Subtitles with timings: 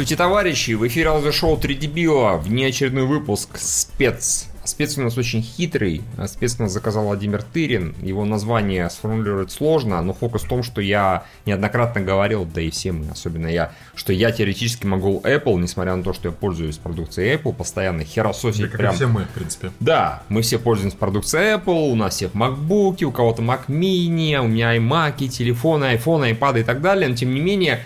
[0.00, 0.70] Здравствуйте, товарищи!
[0.70, 2.38] В эфире аудиошоу 3 дебила.
[2.38, 4.46] Внеочередной выпуск спец.
[4.64, 6.00] Спец у нас очень хитрый.
[6.26, 7.94] Спец у нас заказал Владимир Тырин.
[8.00, 12.92] Его название сформулировать сложно, но фокус в том, что я неоднократно говорил, да и все
[12.92, 17.36] мы, особенно я, что я теоретически могу Apple, несмотря на то, что я пользуюсь продукцией
[17.36, 18.94] Apple, постоянно херососить Да, как прям...
[18.94, 19.70] все мы, в принципе.
[19.80, 24.48] Да, мы все пользуемся продукцией Apple, у нас всех MacBook, у кого-то Mac Mini, у
[24.48, 27.84] меня iMac, телефоны, iPhone, iPad и так далее, но тем не менее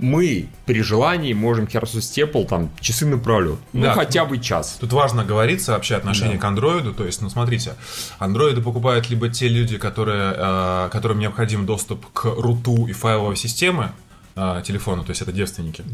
[0.00, 3.58] мы при желании можем херсусить Apple там часы напролет.
[3.72, 3.92] Ну, Да.
[3.94, 4.78] хотя бы час.
[4.80, 6.92] Тут важно говорится вообще отношение к андроиду.
[6.92, 7.74] То есть, ну смотрите,
[8.18, 13.92] андроиды покупают либо те люди, которые, э, которым необходим доступ к руту и файловой системы
[14.36, 15.84] э, телефона, то есть это девственники.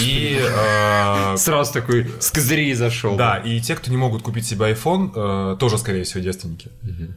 [0.00, 3.16] И э, Сразу такой с козырей зашел.
[3.16, 6.68] да, и те, кто не могут купить себе iPhone, э, тоже, скорее всего, девственники.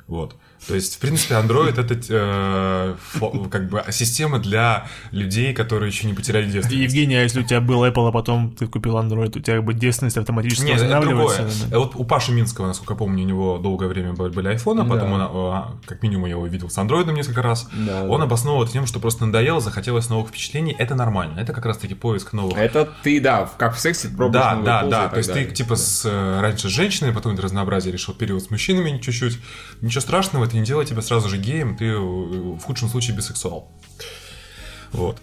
[0.07, 0.35] Вот.
[0.67, 6.07] То есть, в принципе, Android это э, фо- как бы система для людей, которые еще
[6.07, 6.83] не потеряли девственность.
[6.93, 9.65] Евгений, а если у тебя был Apple, а потом ты купил Android, у тебя как
[9.65, 11.37] бы девственность автоматически Нет, это восстанавливается?
[11.43, 11.55] другое.
[11.69, 11.75] да?
[11.75, 14.85] Э, Вот у Паши Минского, насколько я помню, у него долгое время были айфоны, а
[14.85, 17.69] потом он, а, как минимум, я его видел с андроидом несколько раз.
[17.73, 18.23] Да, он да.
[18.25, 20.75] обосновывал это тем, что просто надоело, захотелось новых впечатлений.
[20.77, 21.39] Это нормально.
[21.39, 22.57] Это как раз-таки поиск новых.
[22.57, 25.07] Это ты, да, в- как в сексе пробуешь Да, новые да, да.
[25.09, 28.49] То есть ты типа с, э, раньше с женщиной, потом это разнообразие решил период с
[28.49, 29.37] мужчинами чуть-чуть.
[29.81, 33.69] Ничего страшного, это не делает тебя сразу же геем, ты э, в худшем случае бисексуал.
[34.91, 35.21] Вот.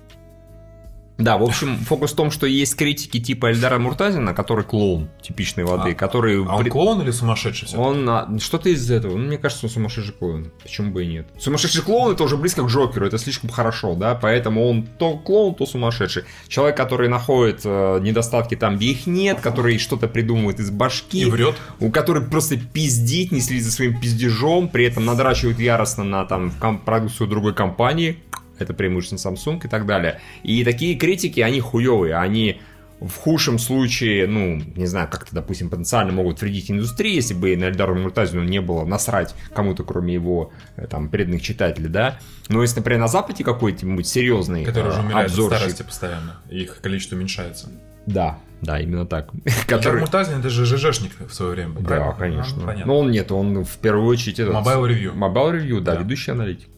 [1.17, 5.65] Да, в общем, фокус в том, что есть критики типа Эльдара Муртазина, который клоун типичной
[5.65, 6.45] воды, А- который...
[6.45, 7.69] А он клоун или сумасшедший?
[7.79, 9.17] Он а, что-то из этого.
[9.17, 10.51] Ну, мне кажется, он сумасшедший клоун.
[10.62, 11.29] Почему бы и нет?
[11.39, 15.55] Сумасшедший клоун это уже близко к Джокеру, это слишком хорошо, да, поэтому он то клоун,
[15.55, 16.25] то сумасшедший.
[16.48, 21.20] Человек, который находит э, недостатки там, где их нет, который что-то придумывает из башки.
[21.20, 21.55] И врет.
[21.79, 26.51] У которых просто пиздит, не следит за своим пиздежом, при этом надрачивает яростно на там
[26.85, 28.19] продукцию другой компании.
[28.59, 30.20] Это преимущественно Samsung и так далее.
[30.42, 32.61] И такие критики, они хуевые, они
[33.01, 37.65] в худшем случае, ну, не знаю, как-то, допустим, потенциально могут вредить индустрии, если бы на
[37.65, 42.19] Эльдару Муртазину не было насрать кому-то, кроме его, э, там, преданных читателей, да.
[42.48, 46.36] Но если, например, на Западе какой-нибудь серьезный Который уже э, умирает от обзорщик, старости постоянно.
[46.48, 47.69] Их количество уменьшается.
[48.07, 49.31] да, да, именно так.
[49.67, 50.01] Который...
[50.01, 52.15] Муртазин это же ЖЖшник в свое время, был, Да, правильно?
[52.15, 52.61] конечно.
[52.61, 52.86] Ну, понятно.
[52.86, 54.55] Но он нет, он в первую очередь этот...
[54.55, 55.15] Mobile Review.
[55.15, 56.01] Mobile Review, да, Да.
[56.01, 56.69] ведущий аналитик.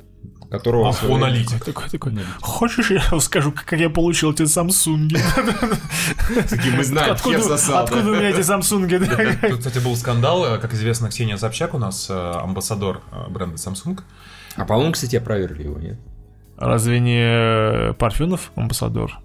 [0.51, 0.91] Которого...
[0.91, 1.65] А, аналитик.
[1.65, 5.11] Такой, такой, хочешь, я скажу, как я получил эти Samsung?
[6.49, 8.11] Такие, мы знаем, Откуда, сосал, откуда да.
[8.11, 8.87] у меня эти Samsung?
[8.87, 9.49] да?
[9.49, 13.57] Тут, кстати, был скандал, э, как известно, Ксения Собчак у нас э, амбассадор э, бренда
[13.57, 14.01] Samsung.
[14.55, 15.99] А по-моему, кстати, опроверили его, нет?
[16.57, 19.19] Разве не Парфенов амбассадор?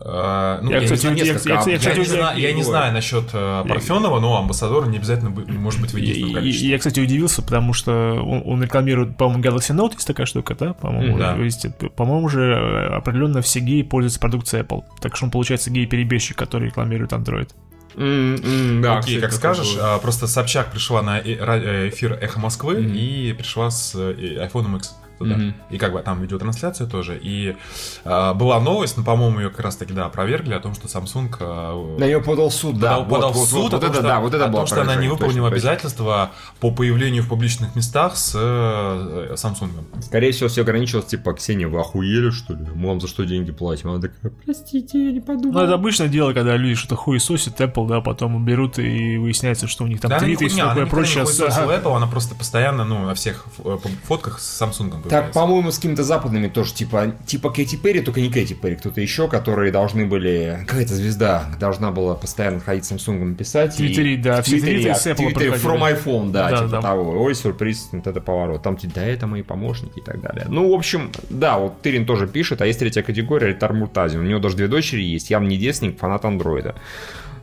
[0.00, 2.40] Э, ну, Я, не кстати, знаю, я- я- я- а я, я кстати, не знаю,
[2.40, 6.30] я не знаю насчет э, Парфенова, но амбассадор не обязательно может быть в Я, единственном
[6.32, 6.68] я- количестве.
[6.70, 10.72] я, кстати, удивился, потому что он, он рекламирует, по-моему, Galaxy Note, есть такая штука, да?
[10.74, 11.36] По-моему, да.
[11.36, 11.66] есть,
[11.96, 14.82] по-моему, уже э, определенно все геи пользуются продукцией Apple.
[15.00, 17.50] Так что он получается гей-перебежчик, который рекламирует Android.
[17.96, 19.94] М, м, Да, Окей, как скажешь, было.
[19.94, 24.96] а, просто Собчак пришла на э- э, эфир Эхо Москвы и пришла с iPhone X
[25.24, 25.36] туда.
[25.36, 25.54] Мгм.
[25.70, 27.18] И как бы там видеотрансляция тоже.
[27.20, 27.56] И
[28.04, 31.34] а, была новость, но, по-моему, ее как раз таки, да, опровергли о том, что Samsung
[31.40, 32.98] а, На нее подал суд, да.
[32.98, 34.44] подал, подал вот, в вот, суд, вот, о вот том, это, что, да, вот это
[34.44, 35.70] о было том, что она не выполнила точно, точно.
[35.70, 36.30] обязательства
[36.60, 39.70] по появлению в публичных местах с э, э, Samsung.
[40.02, 42.60] Скорее всего, все ограничилось, типа, Ксения, вы охуели, что ли?
[42.74, 43.90] Мы вам за что деньги платим?
[43.90, 45.64] Она такая, простите, я не Ну, подумала.
[45.64, 49.86] это обычное дело, когда люди что-то хуесосят Apple, да, потом берут и выясняется, что у
[49.86, 51.24] них там Да, твиты и все она такое прочее.
[51.24, 55.40] Apple, она просто постоянно, ну, на всех э, фотках с Samsung Так, появляется.
[55.40, 59.28] по-моему, с какими-то западными тоже, типа, типа Кэти Перри, только не Кэти Перри, кто-то еще,
[59.28, 60.64] которые должны были...
[60.66, 63.74] Какая-то звезда должна была постоянно ходить с Samsung писать.
[63.74, 64.56] В Твиттере, и- да, все
[64.90, 66.82] а, с в Apple from iPhone, да, Да, типа да.
[66.82, 67.22] того.
[67.22, 68.62] Ой, сюрприз, вот это поворот.
[68.62, 70.46] Там, типа, да, это мои помощники и так далее.
[70.48, 74.20] Ну, в общем, да, вот Тырин тоже пишет, а есть третья категория, Ритар Муртазин.
[74.20, 76.74] У него даже две дочери есть, явно не девственник, фанат андроида.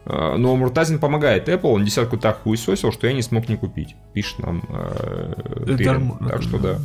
[0.06, 3.96] Э, Но Муртазин помогает Apple, он десятку так хуесосил, что я не смог не купить.
[4.14, 6.14] Пишет нам э, Это Тырин.
[6.28, 6.80] Так что да.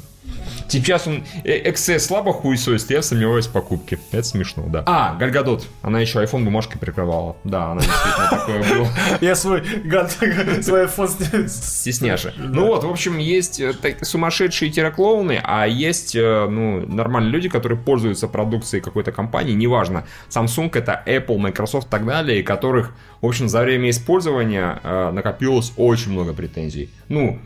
[0.68, 3.98] Сейчас он э, XS слабо хуесосит, я сомневаюсь в покупке.
[4.12, 4.82] Это смешно, да.
[4.86, 5.66] А, Гальгадот.
[5.82, 7.36] Она еще iPhone бумажкой прикрывала.
[7.44, 8.88] Да, она действительно такое было.
[9.20, 12.34] Я свой гад, свой iPhone сня- Стесняши.
[12.36, 17.78] Ну вот, в общем, есть э, сумасшедшие тираклоуны, а есть, э, ну, нормальные люди, которые
[17.78, 23.26] пользуются продукцией какой-то компании, неважно, Samsung, это Apple, Microsoft и так далее, и которых, в
[23.26, 24.80] общем, за время использования
[25.12, 26.90] накопилось очень много претензий.
[27.08, 27.38] Ну,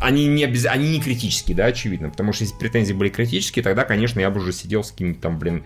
[0.00, 3.84] они не, обяз- они не критические, да, очевидно, потому что если претензии были критические, тогда,
[3.84, 5.64] конечно, я бы уже сидел с каким-то там, блин,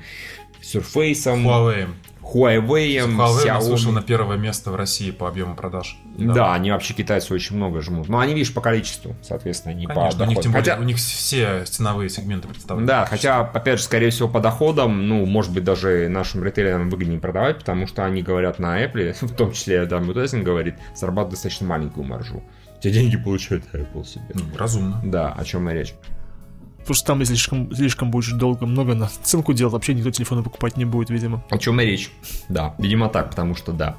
[0.63, 1.89] Surface, Huawei.
[2.21, 2.59] Huawei,
[3.07, 3.71] Huawei Xiaomi.
[3.71, 5.97] вышел на первое место в России по объему продаж.
[6.19, 6.53] Да.
[6.53, 8.09] они вообще китайцы очень много жмут.
[8.09, 10.85] Но они, видишь, по количеству, соответственно, не Конечно, по у них тем более, Хотя- у
[10.85, 12.87] них все ценовые сегменты представлены.
[12.87, 17.19] Да, хотя, опять же, скорее всего, по доходам, ну, может быть, даже нашим ритейлерам выгоднее
[17.21, 21.67] продавать, потому что они говорят на Apple, в том числе Адам Бутесин говорит, зарабатывают достаточно
[21.67, 22.43] маленькую маржу.
[22.81, 24.25] Те деньги получает Apple себе.
[24.35, 25.01] Ну, разумно.
[25.05, 25.95] Да, о чем и речь.
[26.89, 30.43] Потому что там, если слишком, слишком будешь долго много на ценку делать, вообще никто телефоны
[30.43, 31.45] покупать не будет, видимо.
[31.51, 32.11] О чем и речь.
[32.49, 33.99] Да, видимо так, потому что да.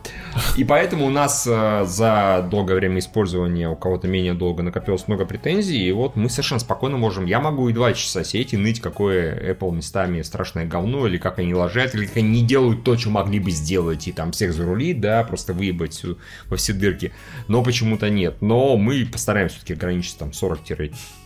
[0.58, 5.26] И поэтому у нас э, за долгое время использования у кого-то менее долго накопилось много
[5.26, 8.82] претензий, и вот мы совершенно спокойно можем, я могу и два часа сидеть и ныть,
[8.82, 12.98] какое Apple местами страшное говно, или как они ложат, или как они не делают то,
[12.98, 17.12] что могли бы сделать, и там всех зарулить, да, просто выебать всю- во все дырки.
[17.48, 18.42] Но почему-то нет.
[18.42, 20.64] Но мы постараемся все-таки ограничиться там 40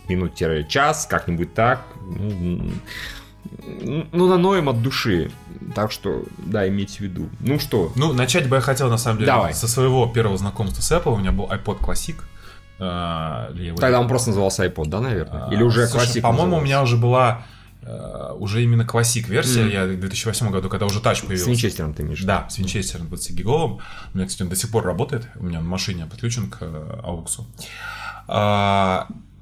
[0.08, 1.82] минут-час, как-нибудь так.
[2.06, 5.30] Ну, ну, наноем от души.
[5.74, 7.28] Так что, да, имейте в виду.
[7.40, 9.54] Ну что, Ну, начать бы я хотел, на самом деле, Давай.
[9.54, 11.14] со своего первого знакомства с Apple.
[11.14, 12.16] У меня был iPod Classic.
[12.78, 15.48] А, или его- тогда он просто назывался iPod, да, наверное?
[15.50, 17.44] Или А, уже слушай, классик По-моему, у меня уже была
[17.86, 19.68] э, уже именно классик версия.
[19.68, 21.50] Я в 2008 году, когда уже тач С появился.
[21.50, 22.22] Винчестером ты имеешь?
[22.22, 23.78] Да, с Винчестером 20 гиговым.
[24.12, 25.28] У меня, кстати, он до сих пор работает.
[25.36, 27.44] У меня на машине подключен к э, AUX.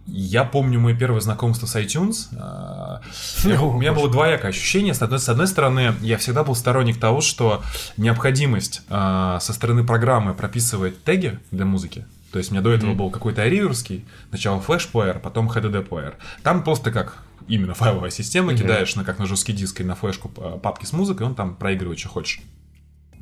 [0.07, 2.27] Я помню мое первое знакомство с iTunes.
[2.39, 3.01] А,
[3.45, 4.95] я- У меня было двоякое ощущение.
[4.95, 7.63] С одной, с одной стороны, я всегда был сторонник того, что
[7.97, 12.05] необходимость а, со стороны программы прописывать теги для музыки.
[12.33, 16.15] То есть у меня до этого был какой-то риверский, сначала флеш-плеер, потом HDD-плеер.
[16.43, 20.31] Там просто как именно файловая система, кидаешь на как на жесткий диск и на флешку
[20.37, 22.41] э, папки с музыкой, он там проигрывает, что хочешь.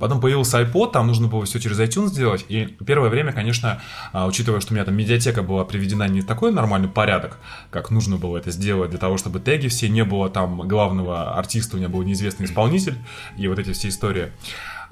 [0.01, 2.47] Потом появился iPod, там нужно было все через iTunes делать.
[2.49, 3.83] И первое время, конечно,
[4.13, 7.39] а, учитывая, что у меня там медиатека была приведена не в такой нормальный порядок,
[7.71, 11.77] как нужно было это сделать для того, чтобы теги все, не было там главного артиста,
[11.77, 12.97] у меня был неизвестный исполнитель,
[13.37, 14.33] и вот эти все истории.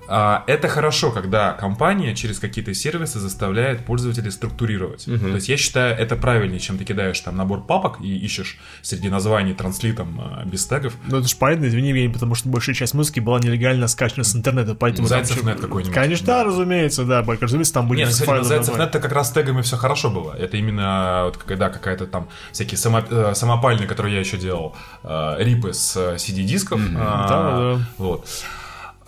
[0.08, 5.04] А, Это хорошо, когда компания через какие-то сервисы заставляет пользователей структурировать.
[5.04, 9.08] То есть я считаю, это правильнее, чем ты кидаешь там набор папок и ищешь среди
[9.10, 10.94] названий транслитом а, без тегов.
[11.06, 14.34] Ну это же понятно, извини, Евгений, потому что большая часть музыки была нелегально скачана с
[14.34, 15.06] интернета, поэтому...
[15.08, 15.94] Зайцев нет какой-нибудь.
[15.94, 19.62] Конечно, да, разумеется, да, разумеется, там были Нет, кстати, Зайцев это как раз с тегами
[19.62, 20.34] все хорошо было.
[20.34, 25.36] Это именно вот когда какая-то там всякие само, э, самопальные, которые я еще делал, э,
[25.38, 26.80] рипы с э, CD-дисков.
[26.96, 27.86] а, Да, да.
[27.98, 28.26] Вот.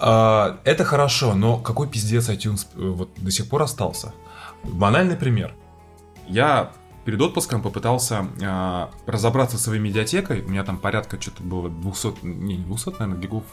[0.00, 4.12] А, это хорошо, но какой пиздец iTunes э, вот до сих пор остался?
[4.62, 5.54] Банальный пример.
[6.26, 6.72] Я
[7.04, 10.42] перед отпуском попытался э, разобраться со своей медиатекой.
[10.42, 13.44] У меня там порядка что-то было 200, не, не 200, наверное, гигов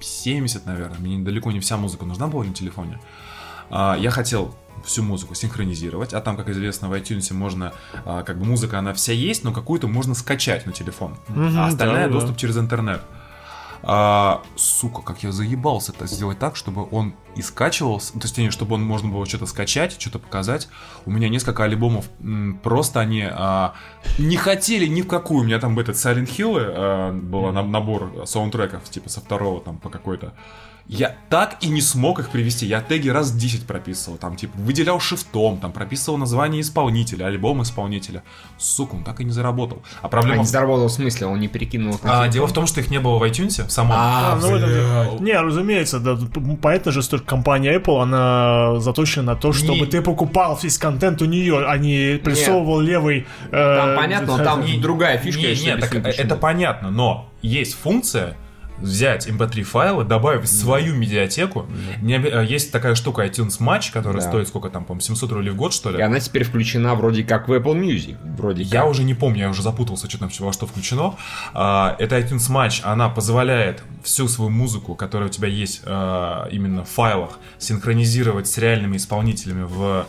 [0.00, 0.98] 70, наверное.
[0.98, 3.00] Мне далеко не вся музыка нужна была на телефоне.
[3.70, 4.54] А, я хотел
[4.84, 7.72] всю музыку синхронизировать, а там, как известно, в iTunes можно,
[8.04, 11.66] а, как бы музыка, она вся есть, но какую-то можно скачать на телефон, Мгм, а
[11.66, 12.20] остальная да, да.
[12.20, 13.02] доступ через интернет.
[13.82, 18.50] А, сука, как я заебался это сделать так, чтобы он и скачивался, то есть не,
[18.50, 20.68] чтобы он можно было что-то скачать, что-то показать.
[21.06, 22.08] У меня несколько альбомов,
[22.62, 23.74] просто они а,
[24.18, 25.42] не хотели ни в какую.
[25.42, 29.78] У меня там этот Silent Hill а, был на- набор саундтреков, типа со второго там
[29.78, 30.34] по какой-то.
[30.88, 32.64] Я так и не смог их привести.
[32.64, 34.16] Я теги раз 10 прописывал.
[34.16, 38.22] Там, типа, выделял шифтом, там, прописывал название исполнителя, альбом исполнителя.
[38.56, 39.82] Сука, он так и не заработал.
[40.00, 40.38] А А проблема...
[40.38, 43.00] не в- заработал в смысле, он не перекинул А, дело в том, что их не
[43.00, 43.92] было в iTunes в самом.
[43.96, 45.22] А, А, ну, это-.
[45.22, 46.18] Не, разумеется, да,
[46.62, 51.20] понятно же, что компания Apple, она заточена на то, чтобы Не- ты покупал весь контент
[51.20, 53.26] у нее, а не прессовывал левый...
[53.50, 57.74] э, Там понятно, но там Не- другая фишка, не- нет, так это понятно, но есть
[57.74, 58.36] функция
[58.80, 61.66] взять mp3 файлы, добавить в свою медиатеку.
[62.00, 64.28] Не э, Есть такая штука iTunes Match, которая Да.
[64.28, 65.98] стоит сколько там, по-моему, 700 рублей в год, что ли?
[65.98, 68.16] И она теперь включена вроде как в Apple Music.
[68.36, 68.90] Вроде Я как.
[68.90, 71.14] уже не помню, я уже запутался, что там во что включено.
[71.54, 76.84] А, Это iTunes Match, она позволяет всю свою музыку, которая у тебя есть а, именно
[76.84, 80.06] в файлах, синхронизировать с реальными исполнителями в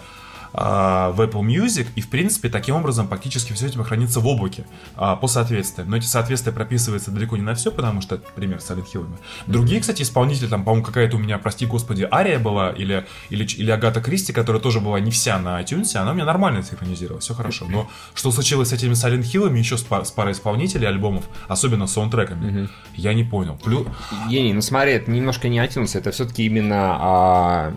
[1.13, 4.65] в Apple Music, и, в принципе, таким образом практически все тебя хранится в облаке
[4.95, 5.87] а, по соответствию.
[5.87, 9.05] Но эти соответствия прописываются далеко не на все, потому что, пример, с Silent Hill.
[9.47, 13.71] Другие, кстати, исполнители, там, по-моему, какая-то у меня, прости господи, Ария была, или, или, или
[13.71, 17.33] Агата Кристи, которая тоже была не вся на iTunes, она у меня нормально синхронизировалась, все
[17.33, 17.65] хорошо.
[17.69, 21.87] Но что случилось с этими Silent Hill, еще с, пар- с парой исполнителей альбомов, особенно
[21.87, 23.57] с саундтреками, я не понял.
[23.63, 23.87] Плю-
[24.23, 27.73] Евгений, ну смотри, это немножко не iTunes, это все-таки именно а,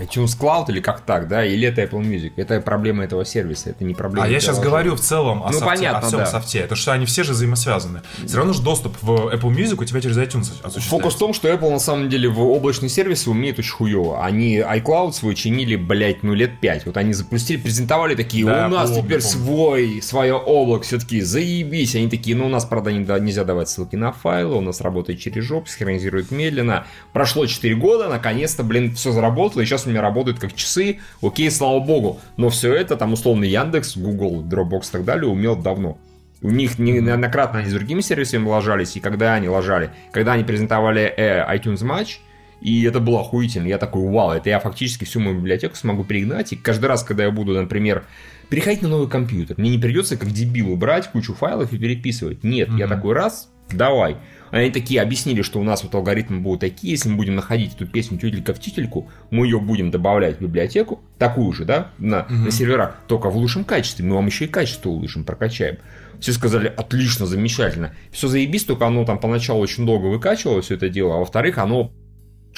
[0.00, 2.32] iTunes Cloud или как так, да, или это Apple Music.
[2.36, 4.26] Это проблема этого сервиса, это не проблема.
[4.26, 6.26] А я сейчас говорю в целом о, Ну, софте, понятно, о всем да.
[6.26, 6.58] софте.
[6.60, 8.02] Это что они все же взаимосвязаны.
[8.26, 10.80] Все равно же доступ в Apple Music у тебя через iTunes осуществляется.
[10.88, 14.24] Фокус в том, что Apple на самом деле в облачные сервисы умеет очень хуево.
[14.24, 16.86] Они iCloud свой чинили, блядь, ну лет пять.
[16.86, 19.32] Вот они запустили, презентовали такие, Да, у нас помню, теперь помню.
[19.44, 21.94] свой, свое облако, все таки заебись.
[21.94, 25.18] Они такие, ну у нас, правда, не нельзя давать ссылки на файлы, у нас работает
[25.20, 26.86] через жопу, синхронизирует медленно.
[27.12, 31.00] Прошло 4 года, наконец-то, блин, все заработало, и сейчас у меня работают как часы.
[31.22, 32.20] Окей, слава богу.
[32.36, 35.98] Но все это, там, условно, Яндекс, Google, Dropbox и так далее умел давно.
[36.40, 40.44] У них не- неоднократно они с другими сервисами ложались, и когда они ложали, когда они
[40.44, 42.18] презентовали э, iTunes Match,
[42.60, 43.66] и это было охуительно.
[43.66, 47.24] Я такой, вау, это я фактически всю мою библиотеку смогу перегнать, и каждый раз, когда
[47.24, 48.04] я буду, например,
[48.48, 52.44] переходить на новый компьютер, мне не придется как дебилу брать кучу файлов и переписывать.
[52.44, 54.16] Нет, я такой раз, давай.
[54.50, 57.86] Они такие объяснили, что у нас вот алгоритмы будут такие, если мы будем находить эту
[57.86, 62.50] песню тютелька в тютельку, мы ее будем добавлять в библиотеку, такую же, да, на, на
[62.50, 64.04] серверах, только в лучшем качестве.
[64.04, 65.78] Мы вам еще и качество улучшим, прокачаем.
[66.20, 67.94] Все сказали, отлично, замечательно.
[68.10, 71.92] Все заебись, только оно там поначалу очень долго выкачивало все это дело, а во-вторых, оно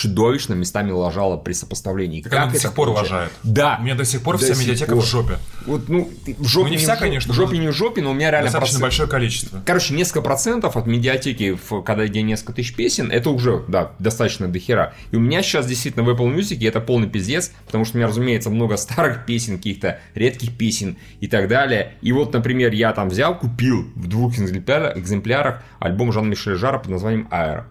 [0.00, 2.22] чудовищно местами лажало при сопоставлении.
[2.22, 3.14] Так оно до это сих пор получается?
[3.14, 3.32] лажает.
[3.42, 3.76] Да.
[3.80, 5.02] У меня до сих пор До вся сих медиатека пор.
[5.02, 5.38] в жопе.
[5.66, 8.00] Вот, ну, в жопе Ну, не в вся, жо- конечно, В жопе не в жопе,
[8.02, 9.62] но у меня реально Достаточно процент- большое количество.
[9.66, 14.48] Короче, несколько процентов от медиатеки, в- когда где несколько тысяч песен, это уже, да, достаточно
[14.48, 14.94] дохера.
[15.10, 18.08] И у меня сейчас действительно в Apple Music это полный пиздец, потому что у меня,
[18.08, 21.92] разумеется, много старых песен, каких-то редких песен и так далее.
[22.00, 27.28] И вот, например, я там взял, купил в двух экземплярах, альбом Жан-Мишеля Жара под названием
[27.30, 27.66] «Аэро».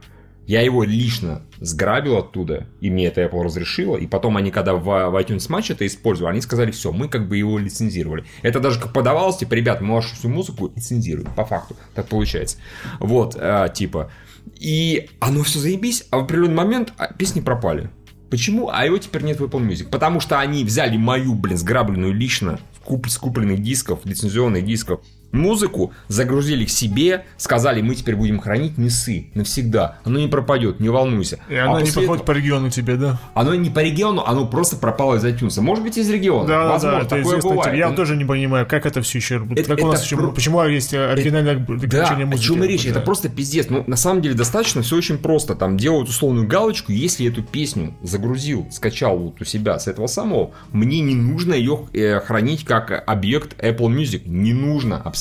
[0.50, 3.98] Я его лично сграбил оттуда, и мне это Apple разрешило.
[3.98, 7.27] И потом они, когда в, в iTunes Match это использовали, они сказали, все, мы как
[7.27, 8.24] бы его лицензировали.
[8.41, 11.75] Это даже как подавалось, типа, ребят, мы вашу всю музыку лицензируем, по факту.
[11.94, 12.58] Так получается.
[13.00, 14.12] Вот, а, типа.
[14.60, 17.91] И оно все заебись, а в определенный момент а, песни пропали.
[18.32, 18.70] Почему?
[18.70, 19.91] А его теперь нет в Apple Music.
[19.91, 22.60] Потому что они взяли мою, блин, сграбленную лично,
[23.06, 29.27] с купленных дисков, лицензионных дисков, музыку, загрузили к себе, сказали, мы теперь будем хранить несы
[29.36, 29.98] навсегда.
[30.03, 31.39] Оно не пропадет, не волнуйся.
[31.50, 33.19] И А она не проходит этого- по региону тебе, да?
[33.33, 35.59] Оно не по региону, оно просто пропало из iTunes.
[35.62, 36.48] Может быть, из региона.
[36.48, 37.77] Да, да, Возможно, да, это такое бывает.
[37.77, 39.45] Я Ну, тоже не понимаю, как это все еще...
[39.55, 42.45] Это- как у нас это еще- про- Почему есть оригинальное Да, выключение о музыки?
[42.48, 42.86] чем речь?
[42.86, 43.01] Это Да.
[43.01, 43.67] просто пиздец.
[43.69, 45.55] Ну, на самом деле, достаточно все очень просто.
[45.55, 50.51] Там делают условную галочку, если эту песню загрузил, скачал вот у себя с этого самого,
[50.71, 54.21] мне не нужно ее э, хранить как объект Apple Music.
[54.25, 55.18] Не нужно, абсолютно.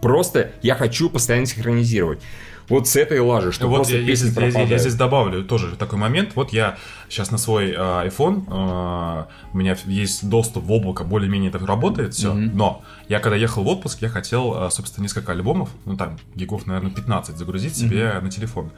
[0.00, 2.20] Просто я хочу постоянно синхронизировать.
[2.68, 4.80] Вот с этой лажи, что Вот просто я, я песни я- я пропадают.
[4.80, 6.30] здесь добавлю тоже такой момент.
[6.36, 6.76] Вот я
[7.08, 12.14] сейчас на свой э, iPhone, э, у меня есть доступ в облако, более-менее это работает
[12.14, 12.32] все.
[12.32, 16.66] Но я когда ехал в отпуск, я хотел, э, собственно, несколько альбомов, ну там гигов,
[16.68, 18.70] наверное, 15 загрузить себе на телефон.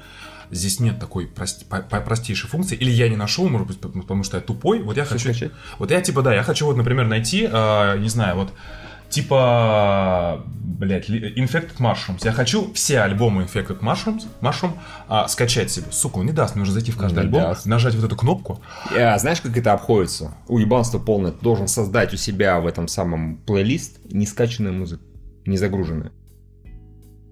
[0.50, 4.24] Здесь нет такой по- по- простейшей функции, или я не нашел, может быть, потому потому
[4.24, 4.80] что я тупой.
[4.82, 5.52] Вот я хочу, скачать?
[5.78, 8.52] вот я типа да, я хочу вот, например, найти, э, не знаю, вот
[9.12, 12.20] типа, блядь, Infected Mushrooms.
[12.24, 14.72] Я хочу все альбомы Infected Mushrooms, Mushroom
[15.08, 15.86] а, скачать себе.
[15.90, 17.66] Сука, он не даст уже зайти в каждый Не альбом, даст.
[17.66, 18.60] нажать вот эту кнопку.
[18.96, 20.34] А, знаешь, как это обходится?
[20.48, 21.32] Уебанство полное.
[21.32, 25.04] Ты должен создать у себя в этом самом плейлист нескачанную музыку,
[25.46, 26.12] не загруженную.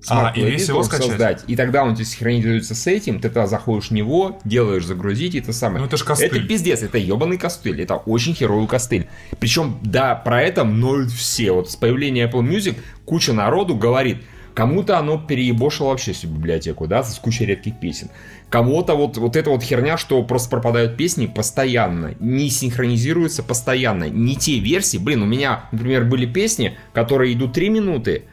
[0.09, 1.07] А, и весь его скачать.
[1.09, 1.45] создать.
[1.47, 5.41] И тогда он тебе синхронизируется с этим, ты тогда заходишь в него, делаешь загрузить, и
[5.41, 5.81] это самое.
[5.81, 6.29] Ну, это ж костыль.
[6.29, 9.09] Это пиздец, это ебаный костыль, это очень херовый костыль.
[9.39, 11.53] Причем, да, про это ноют все.
[11.53, 14.19] Вот с появлением Apple Music куча народу говорит,
[14.55, 18.11] Кому-то оно переебошило вообще всю библиотеку, да, с кучей редких песен.
[18.49, 24.09] Кому-то вот, вот эта вот херня, что просто пропадают песни постоянно, не синхронизируются постоянно.
[24.11, 28.25] Не те версии, блин, у меня, например, были песни, которые идут 3 минуты,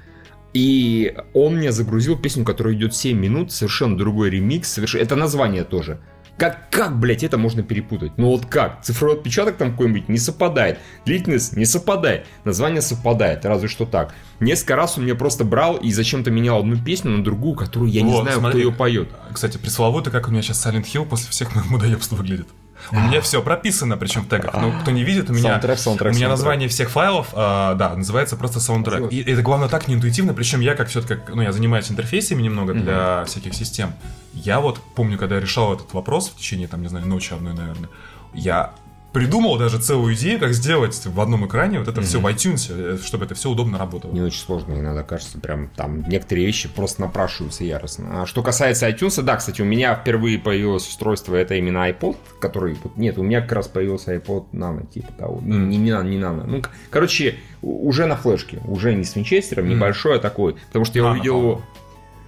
[0.58, 5.04] и он мне загрузил песню, которая идет 7 минут, совершенно другой ремикс, совершенно...
[5.04, 6.00] это название тоже.
[6.36, 8.14] Как, как, блядь, это можно перепутать?
[8.18, 8.82] Ну вот как?
[8.84, 10.80] Цифровой отпечаток там какой-нибудь не совпадает.
[11.06, 12.26] Длительность не совпадает.
[12.44, 14.16] Название совпадает, разве что так.
[14.40, 18.02] Несколько раз он мне просто брал и зачем-то менял одну песню на другую, которую я
[18.02, 18.62] не Вот, знаю, смотри.
[18.62, 19.10] кто ее поет.
[19.32, 22.48] Кстати, пресловутый, как у меня сейчас Silent Hill после всех моих мудоебств выглядит.
[22.92, 24.56] У меня все прописано, причем в тегах.
[24.62, 27.96] Ну, кто не видит, у меня, Саундтрек, саундтрек, у меня название всех файлов, а, да,
[27.96, 29.12] называется просто саундтрек.
[29.12, 33.26] И это, главное, так неинтуитивно, причем я, как все-таки, ну, я занимаюсь интерфейсами немного для
[33.26, 33.94] всяких систем.
[34.34, 37.54] Я вот помню, когда я решал этот вопрос в течение, там, не знаю, ночи одной,
[37.54, 37.90] наверное,
[38.34, 38.74] я
[39.14, 42.98] придумал даже целую идею, как сделать в одном экране вот это все в iTunes, э,
[43.04, 44.12] чтобы это все удобно работало.
[44.12, 48.22] Не очень сложно, иногда кажется, прям там некоторые вещи просто напрашиваются яростно.
[48.22, 52.78] А что касается iTunes, да, кстати, у меня впервые появилось устройство, это именно iPod, который...
[52.96, 55.42] Нет, у меня как раз появился iPod Nano, типа того.
[55.44, 56.44] Не, не, не Nano, не Nano.
[56.46, 60.56] Ну, короче, уже на флешке, уже не с винчестером, небольшой, а такой.
[60.68, 61.62] Потому что я Nano, увидел его...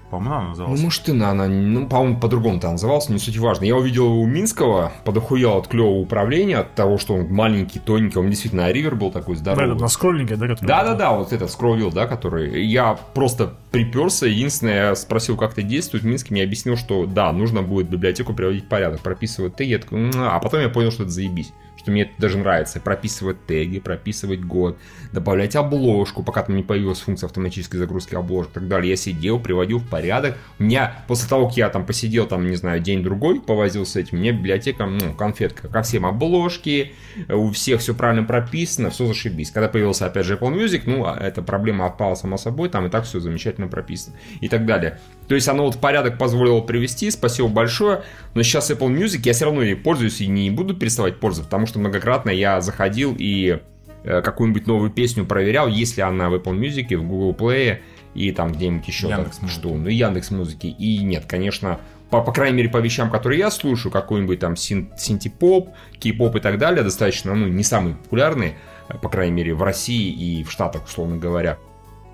[0.09, 0.81] По-моему, она Ну, называлась.
[0.81, 3.65] может, и на, она, ну, по-моему, по-другому там назывался, не суть важно.
[3.65, 8.29] Я увидел у Минского, подохуел от клевого управления, от того, что он маленький, тоненький, он
[8.29, 9.73] действительно ривер был такой Да, здоровый.
[9.73, 10.67] это на скроллинге, да, который...
[10.67, 12.65] Да-да-да, вот этот скроллил, да, который...
[12.65, 17.61] Я просто приперся, единственное, я спросил, как это действует, Минский мне объяснил, что да, нужно
[17.61, 21.03] будет библиотеку приводить в порядок, прописывать теги, я такой, «М, а потом я понял, что
[21.03, 24.77] это заебись, что мне это даже нравится, прописывать теги, прописывать год,
[25.13, 28.91] добавлять обложку, пока там не появилась функция автоматической загрузки обложек и так далее.
[28.91, 30.37] Я сидел, приводил в порядок.
[30.59, 34.17] У меня, после того, как я там посидел, там, не знаю, день-другой, повозил с этим,
[34.17, 36.91] мне библиотека, ну, конфетка, ко всем обложки,
[37.29, 39.51] у всех все правильно прописано, все зашибись.
[39.51, 42.89] Когда появился, опять же, Apple Music, ну, а эта проблема отпала сама собой, там и
[42.89, 44.99] так все замечательно прописано и так далее.
[45.29, 48.01] То есть оно вот порядок позволило привести, спасибо большое,
[48.33, 51.67] но сейчас Apple Music я все равно ей пользуюсь и не буду переставать пользоваться, потому
[51.67, 53.59] что многократно я заходил и
[54.03, 57.77] э, какую-нибудь новую песню проверял, если она в Apple Music, в Google Play
[58.15, 59.59] и там где-нибудь еще так, Яндекс.Музыке.
[59.59, 60.65] что, ну Яндекс Музыки.
[60.65, 64.89] И нет, конечно, по, по крайней мере, по вещам, которые я слушаю, какой-нибудь там син-
[64.97, 65.69] синтепоп,
[65.99, 68.55] кей-поп и так далее, достаточно, ну, не самые популярные,
[68.87, 71.59] э, по крайней мере, в России и в Штатах, условно говоря.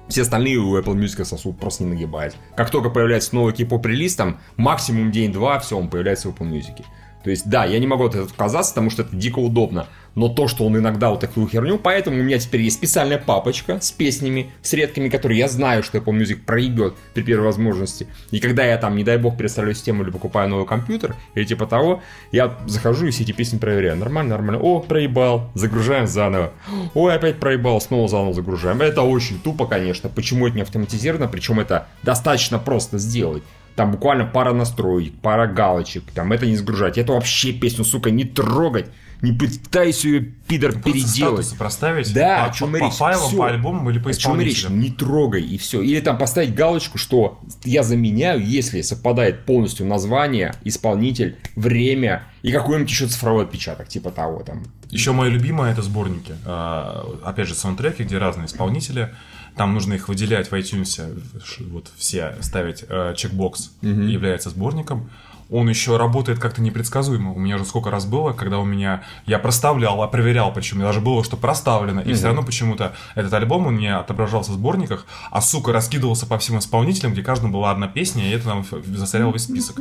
[0.07, 2.35] Все остальные у Apple Music сосуд просто не нагибает.
[2.55, 6.83] Как только появляется новый кей-поп релиз, там максимум день-два, все, он появляется в Apple Music.
[7.25, 9.88] То есть, да, я не могу от этого отказаться, потому что это дико удобно.
[10.13, 13.82] Но то, что он иногда вот такую херню, поэтому у меня теперь есть специальная папочка
[13.82, 18.05] с песнями, с редкими, которые я знаю, что Apple Music проебет при первой возможности.
[18.29, 21.65] И когда я там, не дай бог, переставляю систему или покупаю новый компьютер, или типа
[21.65, 23.98] того, я захожу и все эти песни проверяю.
[23.98, 24.62] Нормально, нормально.
[24.62, 26.51] О, проебал, загружаем заново.
[26.94, 28.84] Ой, опять проебал, снова заново загружаем.
[28.84, 30.10] Это очень тупо, конечно.
[30.10, 31.27] Почему это не автоматизировано?
[31.27, 33.41] Причем это достаточно просто сделать.
[33.75, 36.03] Там буквально пара настроек, пара галочек.
[36.13, 36.98] Там это не сгружать.
[36.98, 38.88] Это вообще песню, сука, не трогать.
[39.22, 41.58] Не пытайся ее, пидор, Просто переделать.
[41.58, 42.84] проставить Да, по, о чем по- речь.
[42.86, 43.38] по файлам, Всё.
[43.38, 44.60] по альбомам или по О чем речь?
[44.60, 44.79] исполнителям.
[44.82, 45.82] Не трогай, и все.
[45.82, 52.89] Или там поставить галочку, что я заменяю, если совпадает полностью название, исполнитель, время и какой-нибудь
[52.91, 54.65] еще цифровой отпечаток, типа того там.
[54.91, 56.34] Еще мое любимое это сборники.
[56.46, 59.10] А, Опять же, саундтреки, где разные исполнители.
[59.55, 61.24] Там нужно их выделять в iTunes,
[61.71, 65.09] вот все ставить э, чекбокс является сборником.
[65.51, 67.31] Он еще работает как-то непредсказуемо.
[67.31, 71.00] У меня уже сколько раз было, когда у меня я проставлял, а проверял, причем даже
[71.01, 75.41] было, что проставлено, и все равно почему-то этот альбом он не отображался в сборниках, а
[75.41, 79.31] сука раскидывался по всем исполнителям, где каждому была одна песня, и это нам ф- засорял
[79.31, 79.77] весь список.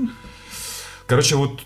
[1.07, 1.62] Короче, вот,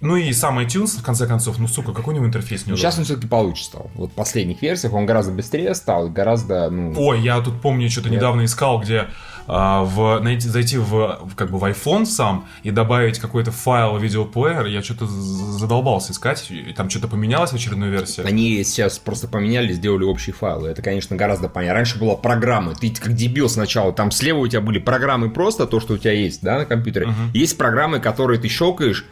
[0.00, 2.78] ну и сам iTunes, в конце концов, ну сука, какой у него интерфейс неудобный.
[2.78, 3.90] сейчас он все-таки получше стал.
[3.94, 6.94] Вот в последних версиях он гораздо быстрее стал, гораздо, ну...
[6.96, 8.18] Ой, я тут помню, что-то Нет.
[8.18, 9.08] недавно искал, где
[9.46, 13.96] а, в, найти, зайти в, в, как бы в iPhone сам и добавить какой-то файл
[13.98, 18.22] видеоплеер, я что-то задолбался искать, и там что-то поменялось в очередной версии.
[18.22, 20.68] Они сейчас просто поменяли, сделали общие файлы.
[20.68, 21.74] Это, конечно, гораздо понятнее.
[21.74, 22.74] Раньше была программа.
[22.74, 23.92] Ты как дебил сначала.
[23.92, 27.12] Там слева у тебя были программы просто, то, что у тебя есть, да, на компьютере.
[27.34, 29.06] Есть программы, которые ты щелкаешь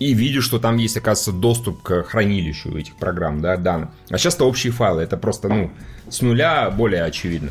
[0.00, 3.90] и видишь, что там есть, оказывается, доступ к хранилищу этих программ, да, данных.
[4.10, 5.02] А сейчас это общие файлы.
[5.02, 5.70] Это просто, ну,
[6.08, 7.50] с нуля более очевидно.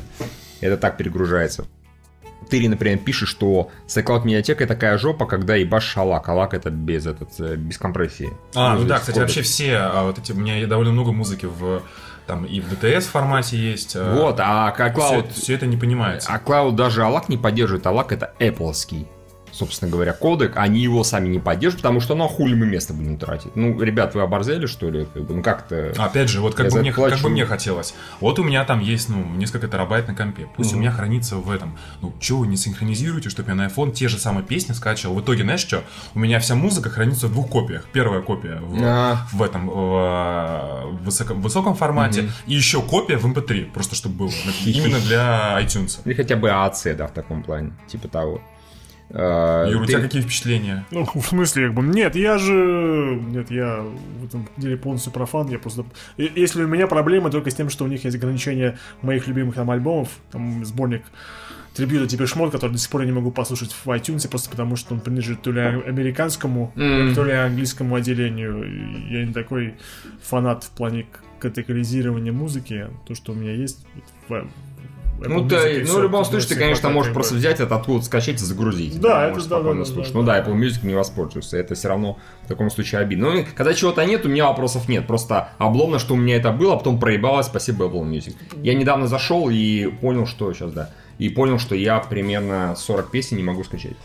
[0.60, 1.66] Это так перегружается.
[2.50, 6.28] Ты, например, пишешь, что iCloud медиатека такая жопа, когда ебашь алак.
[6.28, 8.32] Алак это без, этот, э, без компрессии.
[8.56, 9.26] А, ну Без да, кстати, кода.
[9.26, 11.84] вообще все, а, вот эти, у меня довольно много музыки в,
[12.26, 13.96] там и в DTS формате есть.
[13.96, 15.34] а, Вот, а все, Cloud...
[15.34, 16.32] все это не понимается.
[16.32, 17.86] А Cloud даже алак не поддерживает.
[17.86, 19.06] Алак это Appleский,
[19.60, 20.54] собственно говоря, кодек.
[20.56, 23.56] Они его сами не поддерживают, потому что ну а хули мы место будем тратить.
[23.56, 25.08] Ну, ребят, вы оборзели, что ли?
[25.15, 25.93] Ну как-то...
[25.98, 27.15] Опять же, вот как бы, мне, плачу.
[27.15, 27.93] как бы мне хотелось.
[28.22, 30.48] Вот у меня там есть, ну, несколько терабайт на компе.
[30.56, 30.82] Пусть у Мгм.
[30.82, 31.78] меня хранится в этом.
[32.02, 35.15] Ну, чего вы не синхронизируете, чтобы я на iPhone те же самые песни скачивал.
[35.15, 35.84] В итоге, знаешь что?
[36.15, 37.86] У меня вся музыка хранится в двух копиях.
[37.91, 39.28] Первая копия в, А.
[39.34, 42.30] в этом, в, в высоком, высоком формате.
[42.48, 44.32] И еще копия в MP3, просто чтобы было.
[44.65, 46.00] Именно для iTunes.
[46.06, 47.72] Или хотя бы АЦ, да, в таком плане.
[47.88, 48.41] Типа того.
[49.12, 50.86] А, Юр, у ты- тебя какие впечатления?
[50.91, 53.19] Ну, в смысле, как бы, нет, я же...
[53.30, 53.84] Нет, я
[54.22, 55.86] в этом деле полностью профан, я просто...
[56.17, 59.72] Если у меня проблемы только с тем, что у них есть ограничения моих любимых там
[59.72, 61.04] альбомов, там сборник
[61.74, 64.76] трибюта тебе шмот, который до сих пор я не могу послушать в iTunes, просто потому
[64.76, 67.15] что он принадлежит то ли американскому, М.
[67.15, 68.63] то ли английскому отделению.
[69.10, 69.76] Я не такой
[70.22, 71.06] фанат в плане
[71.39, 72.88] категоризирования музыки.
[73.08, 73.86] То, что у меня есть
[74.28, 74.48] в-
[75.28, 77.40] Ну, Music, и ну, всё, в любом случае, ты, конечно, можешь просто бы.
[77.40, 79.00] взять это откуда скачать и загрузить.
[79.00, 80.14] Да, это можешь да, да, да, слушать.
[80.14, 80.40] да, ну да.
[80.40, 81.58] Apple Music не воспользуешься.
[81.58, 83.32] Это все равно в таком случае обидно.
[83.32, 85.08] Ну, когда чего-то нет, у меня вопросов нет.
[85.08, 88.36] Просто обломно, что у меня это было, а потом проебалось, спасибо Apple Music.
[88.64, 90.90] Я недавно зашел и понял, что сейчас, да.
[91.18, 93.98] И понял, что я примерно 40 песен не могу скачать.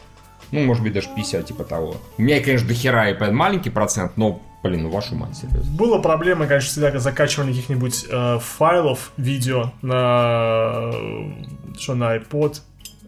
[0.50, 1.96] Ну, может быть, даже 50, типа того.
[2.18, 5.70] У меня, конечно, до хера и маленький процент, но, блин, ну вашу мать, серьезно.
[5.76, 12.60] Была проблема, конечно, всегда закачивание каких-нибудь э, файлов, видео на, э, что на iPod,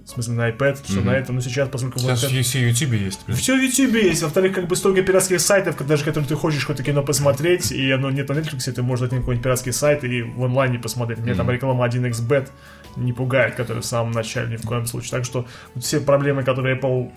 [0.04, 2.92] в смысле на iPad, все на этом, но сейчас, поскольку Сейчас вот это- все YouTube
[2.92, 3.20] есть.
[3.26, 3.36] блин.
[3.36, 4.22] все в YouTube есть.
[4.22, 8.10] Во-вторых, как бы столько пиратских сайтов, даже которые ты хочешь какое-то кино посмотреть, и оно
[8.10, 11.18] нет на Netflix, ты можешь зайти на какой-нибудь пиратский сайт и в онлайне посмотреть.
[11.18, 12.48] Мне там реклама 1xbet
[12.96, 15.10] не пугает, который в самом начале ни в коем случае.
[15.10, 17.10] Так что вот все проблемы, которые Apple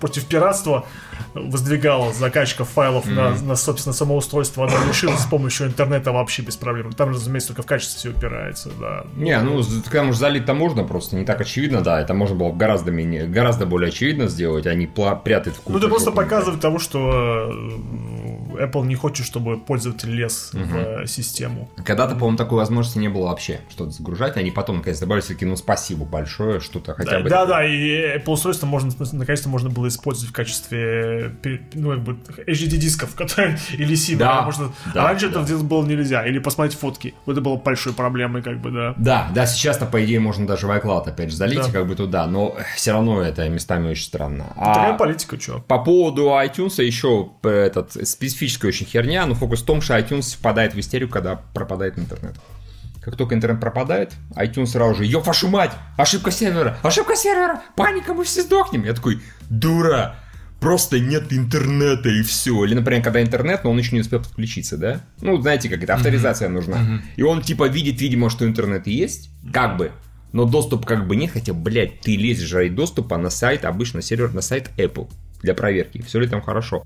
[0.00, 0.86] против пиратства
[1.34, 6.56] воздвигала, закачка файлов на, на, собственно, само устройство, она решила с помощью интернета вообще без
[6.56, 6.92] проблем.
[6.92, 9.04] Там, разумеется, только в качестве все упирается, да.
[9.16, 12.56] Не, ну, когда уж залить-то можно, просто не так очевидно, да, это можно было бы
[12.56, 16.60] гораздо менее, гораздо более очевидно сделать, а не пла- прятать в Ну, это просто показывает
[16.60, 18.11] того, что э,
[18.56, 21.68] Apple не хочет, чтобы пользователь лез в э, систему.
[21.84, 25.56] Когда-то, по-моему, такой возможности не было вообще, что-то загружать, они потом, наконец, добавили все-таки, ну,
[25.56, 27.28] спасибо большое, что-то хотя бы...
[27.28, 31.34] Да, да, и Apple устройство можно, наконец-то можно было использовать в качестве,
[31.74, 32.12] ну, как бы,
[32.46, 34.16] HDD дисков, которые, или SIM.
[34.16, 35.36] Да, можно- да, а раньше да.
[35.38, 36.26] это сделать было нельзя.
[36.26, 37.14] Или посмотреть фотки.
[37.26, 38.94] Вот это было большой проблемой, как бы, да.
[38.96, 41.70] Да, да, сейчас-то, по идее, можно даже в iCloud опять же залить, Да.
[41.70, 44.46] как бы туда, но все равно это местами очень странно.
[44.56, 45.60] Такая А политика, чё.
[45.66, 47.96] по поводу iTunes еще э, этот,
[48.42, 52.34] специфическая очень херня, но фокус в том, что iTunes впадает в истерику, когда пропадает интернет.
[53.00, 58.14] Как только интернет пропадает, iTunes сразу же, ёб вашу мать, ошибка сервера, ошибка сервера, паника,
[58.14, 58.84] мы все сдохнем.
[58.84, 60.16] Я такой, дура,
[60.60, 62.64] просто нет интернета и все.
[62.64, 65.00] Или, например, когда интернет, но он еще не успел подключиться, да?
[65.20, 67.02] Ну, знаете, как это, авторизация нужна.
[67.16, 69.92] И он типа видит, видимо, что интернет есть, как бы,
[70.32, 74.32] но доступ как бы нет, хотя, блядь, ты лезешь ради доступа на сайт, обычно сервер,
[74.32, 75.10] на сайт Apple
[75.42, 76.84] для проверки, все ли там хорошо.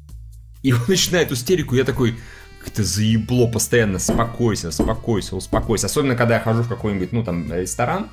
[0.63, 2.17] И он начинает истерику, я такой,
[2.63, 5.87] как-то заебло постоянно, спокойся, спокойся, успокойся.
[5.87, 8.09] Особенно, когда я хожу в какой-нибудь, ну, там, ресторан,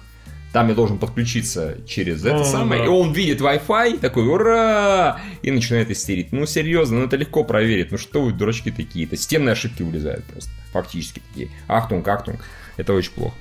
[0.54, 5.20] там я должен подключиться через это самое, и он видит Wi-Fi, такой, ура!
[5.42, 6.32] И начинает истерить.
[6.32, 7.92] Ну, серьезно, ну это легко проверить.
[7.92, 9.08] Ну что вы, дурачки такие?
[9.08, 10.52] Это системные ошибки вылезают просто.
[10.72, 11.50] Фактически такие.
[11.68, 12.40] Ахтунг, ахтунг.
[12.78, 13.36] Это очень плохо.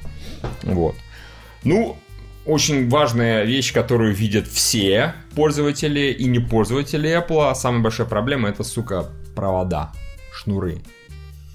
[0.62, 0.97] Вот.
[1.65, 1.99] Ну,
[2.46, 7.50] очень важная вещь, которую видят все пользователи и не пользователи Apple.
[7.50, 9.92] А Самая большая проблема это, сука, провода,
[10.35, 10.83] шнуры.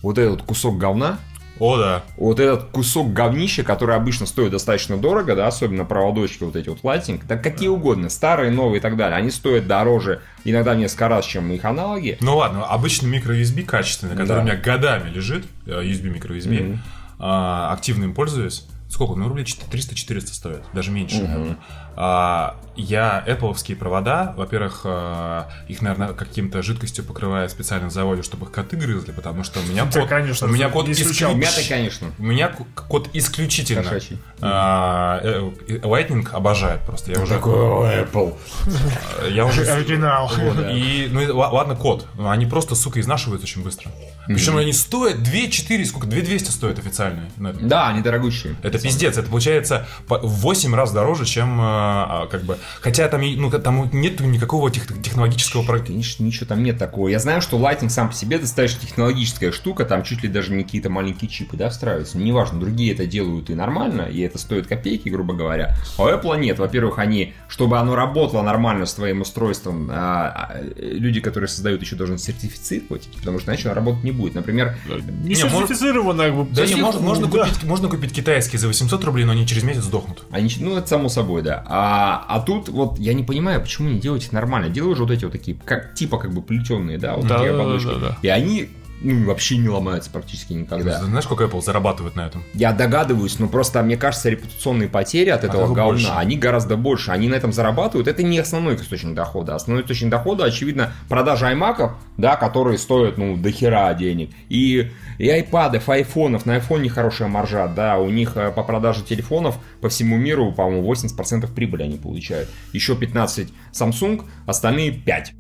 [0.02, 1.19] Вот этот кусок говна,
[1.60, 2.04] О, да.
[2.17, 6.82] вот этот кусок говнища, который обычно стоит достаточно дорого, да, особенно проводочки вот эти вот
[6.84, 11.08] Lightning, да какие угодно, старые, новые и так далее, они стоят дороже иногда в несколько
[11.10, 12.17] раз, чем их аналоги.
[12.21, 14.39] Ну ладно, обычный микро-USB качественный, который Да.
[14.41, 16.78] у меня годами лежит, USB микро-USB,
[17.19, 18.67] а, активно им пользуюсь.
[18.89, 19.15] Сколько?
[19.15, 21.58] Ну, рублей 300-400 стоит, даже меньше, наверное.
[22.00, 28.46] А, я Apple провода, во-первых, а, их, наверное, каким-то жидкостью покрываю специально на заводе, чтобы
[28.46, 30.10] их коты грызли, потому что у меня Да, код...
[30.10, 31.32] конечно, у меня исключал.
[31.32, 32.08] исключ- Мяты, конечно.
[32.20, 33.82] У меня к- код исключительно.
[33.82, 34.20] Кошачий.
[34.42, 37.12] А, э, э, Lightning обожает просто.
[37.14, 38.38] Я уже, Apple.
[39.32, 40.32] я уже Оригинал.
[40.38, 42.06] вот, И, ну, ладно, код.
[42.16, 43.92] но Они просто, сука, изнашиваются очень быстро.
[44.28, 46.06] Причем они стоят 2-4, сколько?
[46.06, 47.32] 2200 стоят официальные.
[47.38, 48.56] Ну, Да, они дорогущие.
[48.62, 52.58] Это пиздец, это получается по- в 8 раз дороже, чем а, как бы.
[52.82, 57.08] Хотя там, ну, там нет никакого тех- технологического про- Конечно, ничего там нет такого.
[57.08, 60.63] Я знаю, что Lightning сам по себе достаточно технологическая штука, там чуть ли даже не
[60.63, 62.17] какие-то маленькие чипы, да, встраиваются.
[62.17, 65.76] Ну, неважно, другие это делают и нормально, и это стоит копейки, грубо говоря.
[65.97, 66.60] А у Apple нет.
[66.60, 71.95] Во-первых, они, чтобы оно работало нормально с твоим устройством, а, а, люди, которые создают, еще
[71.95, 74.36] должны сертифицировать, потому что иначе работать не будет.
[74.36, 76.47] Например, Не Не, может- сертифицировано, как бы.
[76.54, 77.45] Да не, можно, можно, да.
[77.45, 80.23] купить, можно купить китайские за 800 рублей, но они через месяц сдохнут.
[80.32, 81.63] Они, ну, это само собой, да.
[81.67, 84.70] А, а тут вот я не понимаю, почему не делать нормально.
[84.70, 87.52] Делаю же вот эти вот такие, как, типа как бы плетеные, да, вот Да, такие
[87.52, 87.88] да, да, ободочки.
[87.88, 88.18] да, да.
[88.22, 88.70] И они
[89.02, 91.00] ну, вообще не ломаются практически никогда.
[91.00, 92.44] Знаешь, сколько Apple зарабатывает на этом?
[92.54, 96.12] Я догадываюсь, но просто мне кажется, репутационные потери от этого того говна, больше.
[96.16, 97.12] они гораздо больше.
[97.12, 98.08] Они на этом зарабатывают.
[98.08, 99.56] Это не основной источник дохода.
[99.56, 104.32] Основной источник дохода, очевидно, продажа аймаков, да, которые стоят, ну, до хера денег.
[104.50, 106.46] И, и айпадов, айфонов.
[106.46, 107.98] На айфоне хорошая маржа, да.
[107.98, 112.50] У них э, по продаже телефонов по всему миру, по-моему, 80% прибыли они получают.
[112.74, 115.34] Еще 15 Samsung, остальные 5.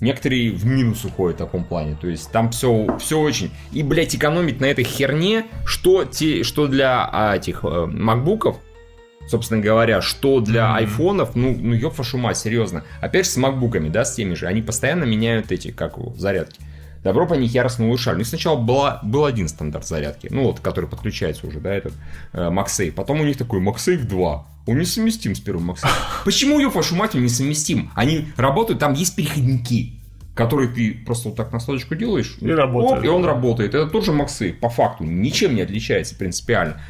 [0.00, 1.96] Некоторые в минус уходят в таком плане.
[2.00, 3.50] То есть там все, все очень.
[3.72, 8.56] И, блядь, экономить на этой херне, что, те, что для а, этих э, макбуков,
[9.28, 12.84] собственно говоря, что для айфонов, ну, ну ёб вашу мать, серьезно.
[13.00, 16.60] Опять же с макбуками, да, с теми же, они постоянно меняют эти, как его, зарядки.
[17.02, 18.16] Добро по них яростно улучшали.
[18.16, 21.94] У них сначала была, был один стандарт зарядки, ну вот, который подключается уже, да, этот
[22.32, 22.92] э, MagSafe.
[22.92, 24.46] Потом у них такой MagSafe 2.
[24.66, 25.88] Он несовместим с первым MagSafe.
[26.24, 27.90] Почему, ёб вашу мать, он несовместим?
[27.94, 29.94] Они работают, там есть переходники,
[30.34, 32.98] которые ты просто вот так на слодочку делаешь, И работает.
[32.98, 33.74] оп, и он работает.
[33.74, 36.80] Это тоже MagSafe, по факту, ничем не отличается принципиально.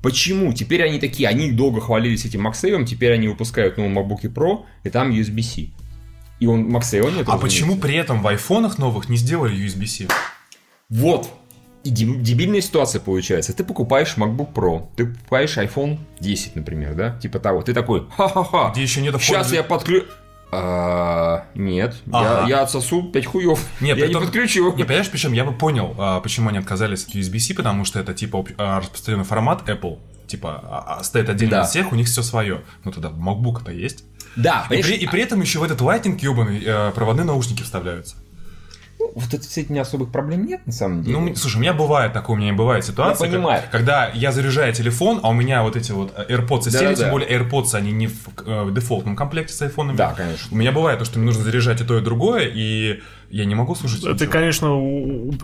[0.00, 0.52] Почему?
[0.52, 4.90] Теперь они такие, они долго хвалились этим MagSafe, теперь они выпускают новый MacBook Pro, и
[4.90, 5.70] там USB-C.
[6.40, 7.28] И он MagSafe нет.
[7.28, 10.08] А почему при этом в айфонах новых не сделали USB-C?
[10.90, 11.28] Вот.
[11.84, 13.52] И деб- дебильная ситуация получается.
[13.52, 17.16] Ты покупаешь MacBook Pro, ты покупаешь iPhone 10, например, да?
[17.18, 17.62] Типа того.
[17.62, 18.70] Ты такой, ха-ха-ха.
[18.72, 20.04] Где еще нет Сейчас я подключу...
[21.54, 22.42] нет, Ага.
[22.42, 23.60] я, я отсосу 5 хуев.
[23.80, 24.72] Нет, я не том- подключу.
[24.76, 28.14] Не, понимаешь, причем я бы понял, а, почему они отказались от USB-C, потому что это
[28.14, 29.98] типа а, распространенный формат Apple.
[30.26, 31.62] Типа, а- а стоит отдельно Да.
[31.62, 32.62] от всех, у них все свое.
[32.84, 34.04] Ну тогда MacBook-то есть.
[34.36, 38.16] Да, И при, и при этом еще в этот Lightning ебаный э, проводные наушники вставляются.
[38.98, 41.18] ну, вот это, с этим особых проблем нет, на самом деле.
[41.18, 43.62] Ну, слушай, у меня бывает такое, у меня бывает ситуация, Я понимаю.
[43.62, 46.78] как- когда я заряжаю телефон, а у меня вот эти вот э, AirPods из Да-да-да.
[46.78, 49.96] серии, тем более AirPods, они не в э, дефолтном комплекте с айфонами.
[49.96, 50.48] Да, конечно.
[50.50, 53.54] У меня бывает то, что мне нужно заряжать и то, и другое, и я не
[53.54, 54.00] могу слушать.
[54.04, 54.30] Это, ничего.
[54.32, 54.74] конечно,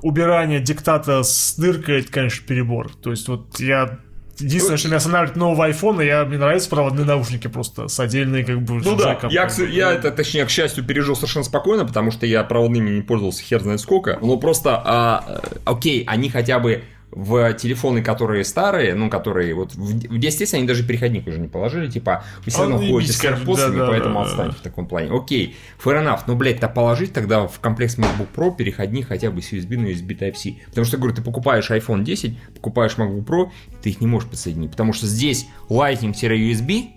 [0.02, 2.90] убирание диктата с дыркой, это, конечно, перебор.
[2.96, 3.98] То есть, вот я...
[4.38, 8.62] Единственное, что меня останавливает нового айфона, я, мне нравятся проводные наушники просто с отдельной, как
[8.62, 12.42] бы, Ну да, я, я это, точнее, к счастью, пережил совершенно спокойно, потому что я
[12.44, 14.18] проводными не пользовался хер знает сколько.
[14.20, 19.74] Но просто, а, э, окей, они хотя бы в телефоны, которые старые, ну, которые вот
[19.74, 23.22] в, в 10 они даже переходник уже не положили, типа, вы все равно ходите с
[23.22, 24.58] AirPods, да, поэтому да, отстаньте да.
[24.58, 25.10] в таком плане.
[25.12, 29.42] Окей, fair enough, но, блядь, то положить тогда в комплект MacBook Pro переходник хотя бы
[29.42, 30.64] с USB на USB Type-C.
[30.68, 33.50] Потому что, говорю, ты покупаешь iPhone 10, покупаешь MacBook Pro,
[33.82, 36.92] ты их не можешь подсоединить, потому что здесь Lightning-USB,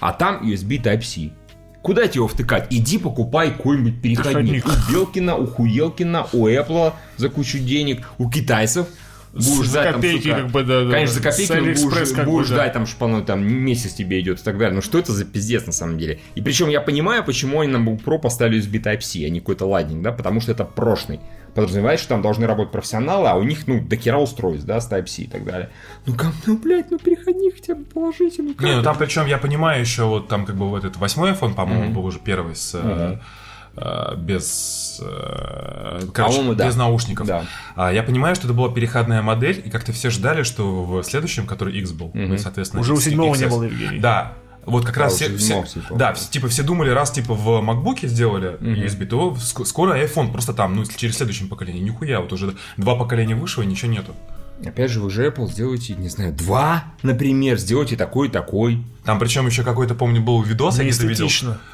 [0.00, 1.32] а там USB Type-C.
[1.82, 2.66] Куда тебе его втыкать?
[2.70, 4.64] Иди покупай какой-нибудь переходник.
[4.64, 4.88] Переходник.
[4.88, 8.88] У Белкина, у Хуелкина, у Apple за кучу денег, у китайцев.
[9.32, 11.30] Будешь За ждать там, копейки, сука, как бы, да, да, Конечно, за да.
[11.30, 12.54] копейки будешь, как бы, будешь да.
[12.54, 14.74] ждать, там, оно там месяц тебе идет и так далее.
[14.74, 16.20] Ну что это за пиздец на самом деле?
[16.34, 19.66] И причем я понимаю, почему они на MacBook Pro поставили USB Type-C, а не какой-то
[19.66, 21.20] Lightning, да, потому что это прошлый.
[21.54, 24.90] Подразумевает, что там должны работать профессионалы, а у них, ну, до хера устройств, да, с
[24.90, 25.70] Type-C и так далее.
[26.06, 28.54] Ну, как, ну, блядь, ну, переходник хотя бы положите, ну?
[28.60, 31.54] Не, ну там причем я понимаю еще вот там как бы вот этот восьмой iPhone,
[31.54, 31.94] по-моему, Мгм.
[31.94, 33.18] был уже первый с э,
[34.16, 36.66] без э, короче, да.
[36.66, 37.26] без наушников.
[37.26, 37.44] Да.
[37.76, 41.46] А, я понимаю, что это была переходная модель, и как-то все ждали, что в следующем,
[41.46, 44.00] который X был, ну и, соответственно, Уже у седьмого не было, Евгений.
[44.00, 44.32] Да.
[44.66, 45.94] Вот как Да, раз все, все- типа.
[45.94, 50.52] да, типа все думали, раз типа в MacBook сделали USB, то ск- скоро iPhone просто
[50.52, 54.14] там, ну через следующем поколении, нихуя, вот уже два поколения вышло и ничего нету.
[54.64, 58.82] Опять же, вы же Apple сделайте, не знаю, два, например, сделайте такой и такой.
[59.04, 61.28] Там причем еще какой-то, помню, был видос, я где-то видел,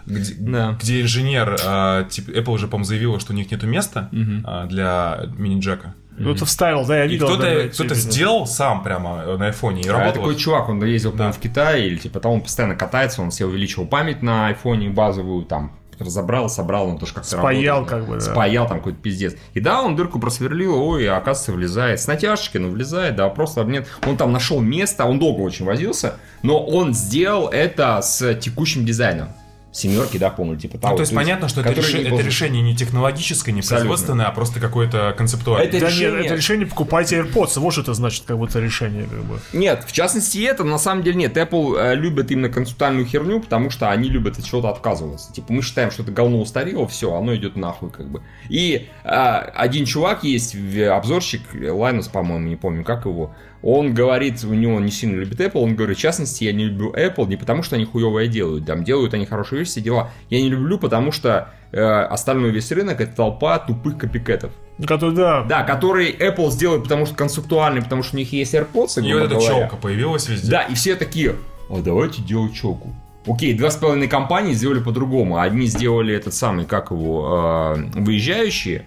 [0.06, 0.78] где, Да.
[0.80, 4.10] где инженер, а, типа, Apple уже, по-моему, заявила, что у них нету места
[4.44, 5.94] а, для мини-джека.
[6.20, 7.26] Кто-то вставил, да, я видел.
[7.26, 10.22] кто-то, да, кто-то сделал сам прямо на айфоне и А работал.
[10.22, 11.38] такой чувак, он ездил, по-моему, Да.
[11.38, 15.44] в Китай, или типа там он постоянно катается, он себе увеличивал память на айфоне базовую,
[15.44, 18.20] там, разобрал, собрал, он тоже как-то Спаял работает, как бы, да.
[18.20, 19.34] Спаял там какой-то пиздец.
[19.52, 22.00] И да, он дырку просверлил, ой, а оказывается, влезает.
[22.00, 23.86] С натяжечкой, но влезает, да, просто нет.
[24.06, 29.28] Он там нашел место, он долго очень возился, но он сделал это с текущим дизайном.
[29.74, 30.92] Семерки, да, помню, типа того.
[30.92, 33.88] Ну, то есть понятно, что это, реши- это решение не технологическое, не Абсолютно.
[33.88, 35.66] производственное, а просто какое-то концептуальное.
[35.68, 39.02] Это Да решение- нет, это решение покупайте AirPods, вот что это значит, как будто решение,
[39.04, 39.40] как бы.
[39.52, 41.36] Нет, в частности это, на самом деле нет.
[41.36, 45.32] Apple э, любит именно концептуальную херню, потому что они любят от чего-то отказываться.
[45.32, 48.22] Типа мы считаем, что это говно устарело, все, оно идет нахуй как бы.
[48.48, 53.34] И э, один чувак есть, обзорщик, Лайнус, по-моему, не помню, как его,
[53.64, 56.92] он говорит, у него не сильно любит Apple, он говорит, в частности, я не люблю
[56.92, 60.10] Apple не потому, что они хуевое делают, там делают они хорошие вещи, все дела.
[60.28, 64.52] Я не люблю, потому что э, остальной весь рынок это толпа тупых копикетов.
[64.86, 69.02] Который, да, Да, которые Apple сделают, потому что концептуальный, потому что у них есть AirPods,
[69.02, 69.46] И вот эта говоря.
[69.46, 70.50] челка появилась везде.
[70.50, 71.34] Да, и все такие,
[71.70, 72.92] а давайте делать челку.
[73.26, 75.38] Окей, два с половиной компании сделали по-другому.
[75.38, 78.84] Одни сделали этот самый, как его, э, выезжающие.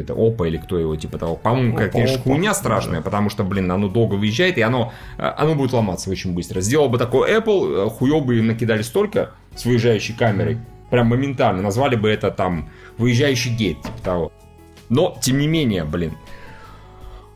[0.00, 1.36] Это Опа или кто его, типа того.
[1.36, 5.22] По-моему, Опа, конечно, Опа, хуйня страшная, потому что, блин, оно долго выезжает, и оно, э,
[5.22, 6.60] оно будет ломаться очень быстро.
[6.60, 10.58] Сделал бы такой Apple, э, хуё бы им накидали столько с выезжающей камерой,
[10.90, 11.62] прям моментально.
[11.62, 14.32] Назвали бы это там выезжающий гейт, типа того.
[14.88, 16.12] Но, тем не менее, блин,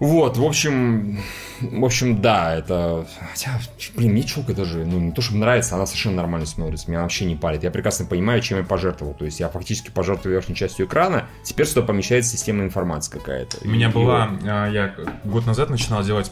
[0.00, 1.20] вот, в общем,
[1.60, 3.06] в общем, да, это...
[3.30, 3.60] Хотя,
[3.94, 7.26] блин, мне челка даже, ну, не то чтобы нравится, она совершенно нормально смотрится, меня вообще
[7.26, 7.62] не парит.
[7.62, 9.14] Я прекрасно понимаю, чем я пожертвовал.
[9.14, 13.58] То есть я фактически пожертвовал верхней частью экрана, теперь сюда помещается системная информация какая-то.
[13.62, 16.30] У меня И- была, а, я год назад начинал делать,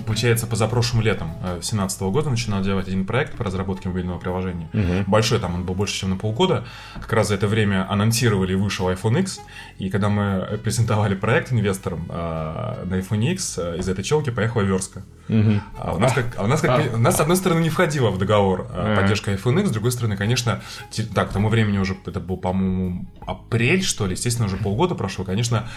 [0.00, 4.68] получается, позапрошлым летом, 2017 года начинал делать один проект по разработке мобильного приложения.
[4.72, 5.04] Мгм.
[5.06, 6.64] Большой, там он был больше, чем на полгода.
[6.94, 9.40] Как раз за это время анонсировали и вышел iPhone X.
[9.78, 15.02] И когда мы презентовали проект инвесторам а, на iPhone X, из этой челки поехала верстка.
[15.28, 18.10] А у нас, как, а у, нас как, у нас, с одной стороны, не входила
[18.10, 20.62] в договор а, поддержка iPhone X, с другой стороны, конечно,
[21.14, 25.24] так, к тому времени уже, это был, по-моему, апрель, что ли, естественно, уже полгода прошло,
[25.24, 25.68] конечно,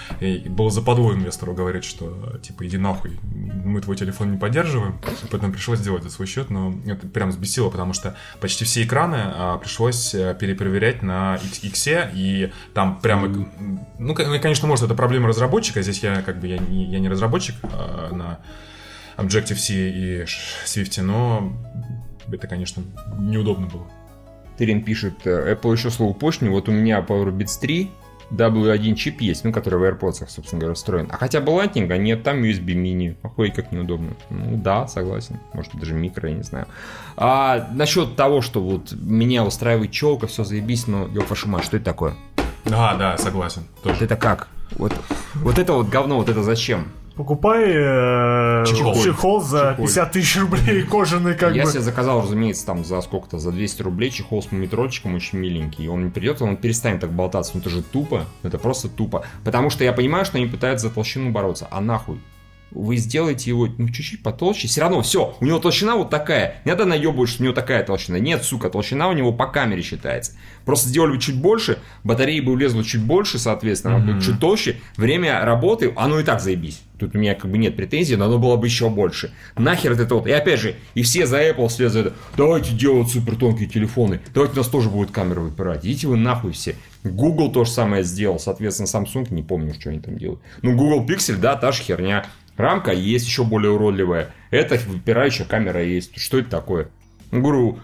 [0.48, 5.00] было западло инвестору говорить, что, типа, иди нахуй, мы твой телефон не поддерживаем,
[5.32, 9.18] поэтому пришлось сделать за свой счет, но это прям сбесило, потому что почти все экраны
[9.20, 13.48] а, пришлось э, перепроверять на X, X и там прямо,
[13.98, 17.56] ну, конечно, может, это проблема разработчика, здесь я, как бы, я не, я не разработчик
[17.64, 18.40] а, на
[19.20, 20.24] Objective-C и
[20.66, 21.54] Swift, но
[22.32, 22.84] это, конечно,
[23.18, 23.88] неудобно было.
[24.58, 27.90] Терен пишет, э, Apple еще слово почню, вот у меня PowerBits 3,
[28.32, 31.08] W1 чип есть, ну, который в AirPods, собственно говоря, встроен.
[31.12, 33.18] А хотя бы Lightning, а нет, там USB мини.
[33.24, 34.14] Охуеть, как неудобно.
[34.30, 35.40] Ну, да, согласен.
[35.54, 36.68] Может, даже микро, я не знаю.
[37.18, 42.16] А насчет того, что вот меня устраивает челка, все заебись, но, ёпашума, что это такое?
[42.66, 43.64] Да, да, согласен.
[43.82, 43.96] Тоже.
[43.96, 44.48] Вот это как?
[44.78, 44.94] Вот,
[45.36, 46.90] вот это вот говно, вот это зачем?
[47.20, 48.96] Покупай э, чехол.
[48.96, 49.88] чехол за чехол.
[49.88, 51.70] 50 тысяч рублей кожаный как Я бы.
[51.70, 55.90] себе заказал, разумеется, там за сколько-то, за 200 рублей чехол с мумитрольчиком очень миленький.
[55.90, 57.52] Он не придет, он перестанет так болтаться.
[57.56, 59.26] Ну это же тупо, это просто тупо.
[59.44, 61.68] Потому что я понимаю, что они пытаются за толщину бороться.
[61.70, 62.22] А нахуй?
[62.72, 66.62] вы сделаете его ну, чуть-чуть потолще, все равно все, у него толщина вот такая.
[66.66, 68.20] Не надо наебывать, что у него такая толщина.
[68.20, 70.34] Нет, сука, толщина у него по камере считается.
[70.66, 74.22] Просто сделали бы чуть больше, батареи бы влезло чуть больше, соответственно, mm-hmm.
[74.22, 74.78] чуть толще.
[74.98, 76.84] Время работы, оно и так заебись.
[77.00, 79.32] Тут у меня как бы нет претензий, но оно было бы еще больше.
[79.58, 80.28] Нахер это вот.
[80.28, 82.14] И опять же, и все за Apple вслед за это.
[82.36, 84.20] Давайте делать супер тонкие телефоны.
[84.34, 85.86] Давайте у нас тоже будет камера выпирать.
[85.86, 86.76] Идите вы нахуй все.
[87.04, 88.40] Google то же самое сделал.
[88.40, 90.42] Соответственно, Samsung, не помню, что они там делают.
[90.62, 92.26] Ну, Google Pixel, да, та же херня.
[92.58, 94.34] Рамка есть еще более уродливая.
[94.52, 96.20] Это выпирающая камера есть.
[96.20, 96.90] Что это такое?
[97.32, 97.80] Говорю,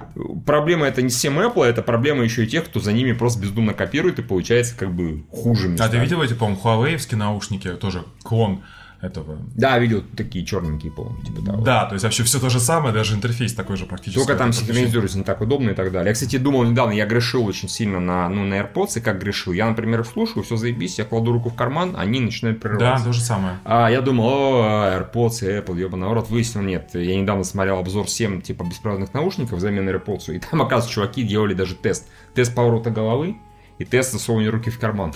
[0.46, 3.74] проблема это не всем Apple, это проблема еще и тех, кто за ними просто бездумно
[3.74, 5.70] копирует и получается как бы хуже.
[5.70, 5.88] Местами.
[5.88, 8.64] А ты видел эти, по-моему, Huawei наушники, тоже клон
[9.06, 9.38] этого.
[9.56, 11.64] Да, видел такие черненькие, по-моему, типа того.
[11.64, 14.20] Да, то есть вообще все то же самое, даже интерфейс такой же практически.
[14.20, 16.10] Только там синхронизируется не так удобно и так далее.
[16.10, 19.54] Я, кстати, думал недавно, я грешил очень сильно на, ну, на AirPods, и как грешил.
[19.54, 23.06] Я, например, слушаю, все заебись, я кладу руку в карман, они начинают прерываться.
[23.06, 23.60] Да, то же самое.
[23.64, 26.90] А я думал, о, AirPods и Apple, ебаный рот, выяснил, нет.
[26.94, 31.54] Я недавно смотрел обзор 7, типа, беспроводных наушников взамен AirPods, и там, оказывается, чуваки делали
[31.54, 32.08] даже тест.
[32.34, 33.38] Тест поворота головы
[33.78, 35.14] и тест засовывания руки в карман.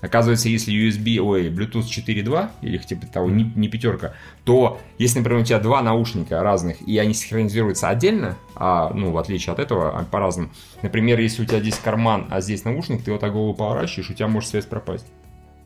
[0.00, 5.42] Оказывается, если USB, ой, Bluetooth 4.2 или типа того, не, не пятерка, то если, например,
[5.42, 9.98] у тебя два наушника разных, и они синхронизируются отдельно, а, ну, в отличие от этого,
[9.98, 10.50] а, по-разному.
[10.82, 14.14] Например, если у тебя здесь карман, а здесь наушник, ты вот так голову поворачиваешь, у
[14.14, 15.06] тебя может связь пропасть.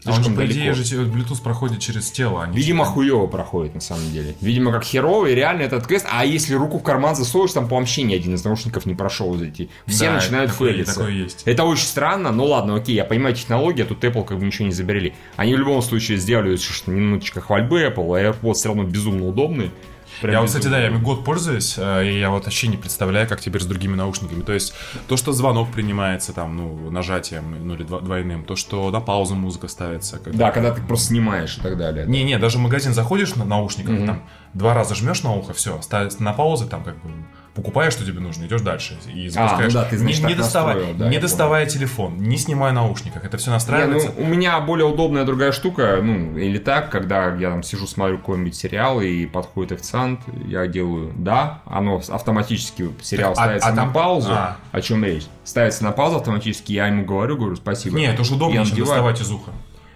[0.05, 2.45] А он по идее, же Bluetooth проходит через тело.
[2.45, 2.95] А Видимо, через...
[2.95, 4.35] хуево проходит, на самом деле.
[4.41, 6.07] Видимо, как херово, реально этот квест.
[6.11, 9.41] А если руку в карман засовываешь, там по вообще ни один из наушников не прошел
[9.41, 9.71] эти.
[9.87, 10.95] Все да, начинают фейлиться.
[10.95, 11.43] Такое есть.
[11.45, 14.67] Это очень странно, но ладно, окей, я понимаю технологию, а тут Apple как бы ничего
[14.67, 15.15] не заберели.
[15.37, 19.71] Они в любом случае сделали что немножечко хвальбы Apple, а AirPods все равно безумно удобный.
[20.21, 23.29] Прям я вот, кстати, да, я год пользуюсь, э, и я вот вообще не представляю,
[23.29, 24.43] как теперь с другими наушниками.
[24.43, 24.75] То есть,
[25.09, 29.69] то, что звонок принимается там, ну, нажатием, ну, или двойным, то, что на паузу музыка
[29.69, 30.19] ставится.
[30.19, 30.47] Когда...
[30.47, 32.07] Да, когда ты просто снимаешь и так далее.
[32.07, 34.07] Не-не, даже в магазин заходишь на наушниках, mm-hmm.
[34.07, 34.23] там,
[34.55, 37.11] два раза жмешь на ухо, все, ставится на паузу, там, как бы,
[37.55, 39.75] покупаешь, что тебе нужно, идешь дальше и запускаешь.
[39.75, 42.73] А, ну да, ты, значит, не, не, доставай, настроил, да, не доставая телефон, не снимая
[42.73, 44.09] наушниках, это все настраивается.
[44.09, 47.87] Не, ну, у меня более удобная другая штука, ну, или так, когда я там сижу,
[47.87, 53.69] смотрю какой-нибудь сериал, и подходит официант, я делаю «да», оно автоматически, сериал так, а, ставится
[53.69, 53.93] а, а на там...
[53.93, 54.57] паузу, а.
[54.71, 55.25] о чем речь?
[55.45, 57.99] Ставится на паузу автоматически, я ему говорю, говорю «спасибо».
[57.99, 59.51] Нет, это уже удобнее, чем доставать из уха.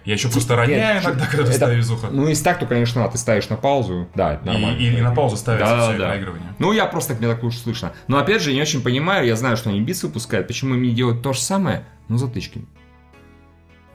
[0.07, 2.07] Я еще просто роняю иногда, когда это, из уха.
[2.09, 4.07] Ну, если так, то, конечно, ты ставишь на паузу.
[4.15, 4.77] Да, это нормально.
[4.77, 6.07] И, и, и на паузу ставится да, все да.
[6.07, 6.55] проигрывание.
[6.59, 7.91] Ну, я просто, мне так лучше слышно.
[8.07, 10.83] Но, опять же, я не очень понимаю, я знаю, что они битс выпускают, почему им
[10.83, 12.67] не делать то же самое, но затычками.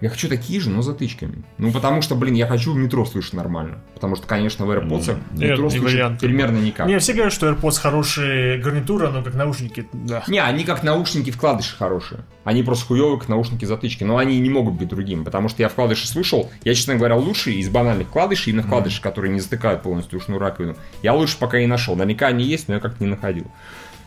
[0.03, 1.45] Я хочу такие же, но затычками.
[1.59, 3.79] Ну, потому что, блин, я хочу в метро слышать нормально.
[3.95, 6.21] Потому что, конечно, в AirPods в метро слышать вариант.
[6.21, 6.89] примерно никак.
[6.89, 10.25] Не, все говорят, что AirPods хорошие гарнитура, но как наушники, да.
[10.27, 12.25] Не, они как наушники вкладыши хорошие.
[12.43, 14.03] Они просто хуевые, как наушники затычки.
[14.03, 16.51] Но они не могут быть другими, потому что я вкладыши слышал.
[16.65, 19.05] Я, честно говоря, лучшие из банальных вкладышей, именно вкладыши, mm.
[19.05, 20.75] которые не затыкают полностью ушную раковину.
[21.05, 21.95] Я лучше пока не нашел.
[21.95, 23.47] Наверняка они есть, но я как-то не находил.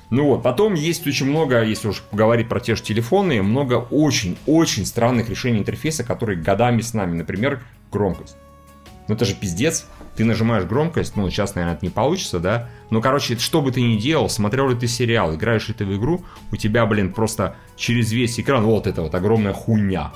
[0.09, 4.85] Ну вот, потом есть очень много, если уж говорить про те же телефоны, много очень-очень
[4.85, 7.15] странных решений интерфейса, которые годами с нами.
[7.17, 8.37] Например, громкость.
[9.07, 9.85] Ну это же пиздец.
[10.15, 12.69] Ты нажимаешь громкость, ну сейчас, наверное, это не получится, да?
[12.89, 15.93] Но, короче, что бы ты ни делал, смотрел ли ты сериал, играешь ли ты в
[15.97, 20.13] игру, у тебя, блин, просто через весь экран вот эта вот огромная хуйня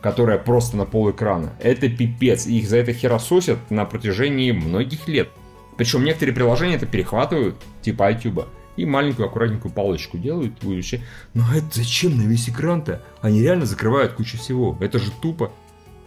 [0.00, 1.52] которая просто на пол экрана.
[1.58, 2.46] Это пипец.
[2.46, 5.28] Их за это херососят на протяжении многих лет.
[5.76, 11.02] Причем некоторые приложения это перехватывают, типа iTunes и маленькую аккуратненькую палочку делают будущее.
[11.34, 13.02] Но это зачем на весь экран-то?
[13.20, 14.76] Они реально закрывают кучу всего.
[14.80, 15.52] Это же тупо.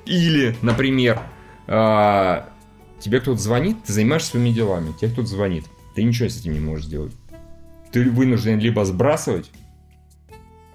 [0.05, 1.21] Или, например,
[1.67, 2.41] э,
[2.99, 6.59] тебе кто-то звонит, ты занимаешься своими делами, тебе кто-то звонит, ты ничего с этим не
[6.59, 7.13] можешь сделать.
[7.91, 9.51] Ты вынужден либо сбрасывать,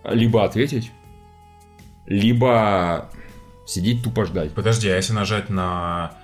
[0.05, 0.93] либо ответить,
[2.07, 3.11] либо
[3.67, 4.53] сидеть тупо ждать.
[4.53, 6.18] Подожди, а если нажать на а,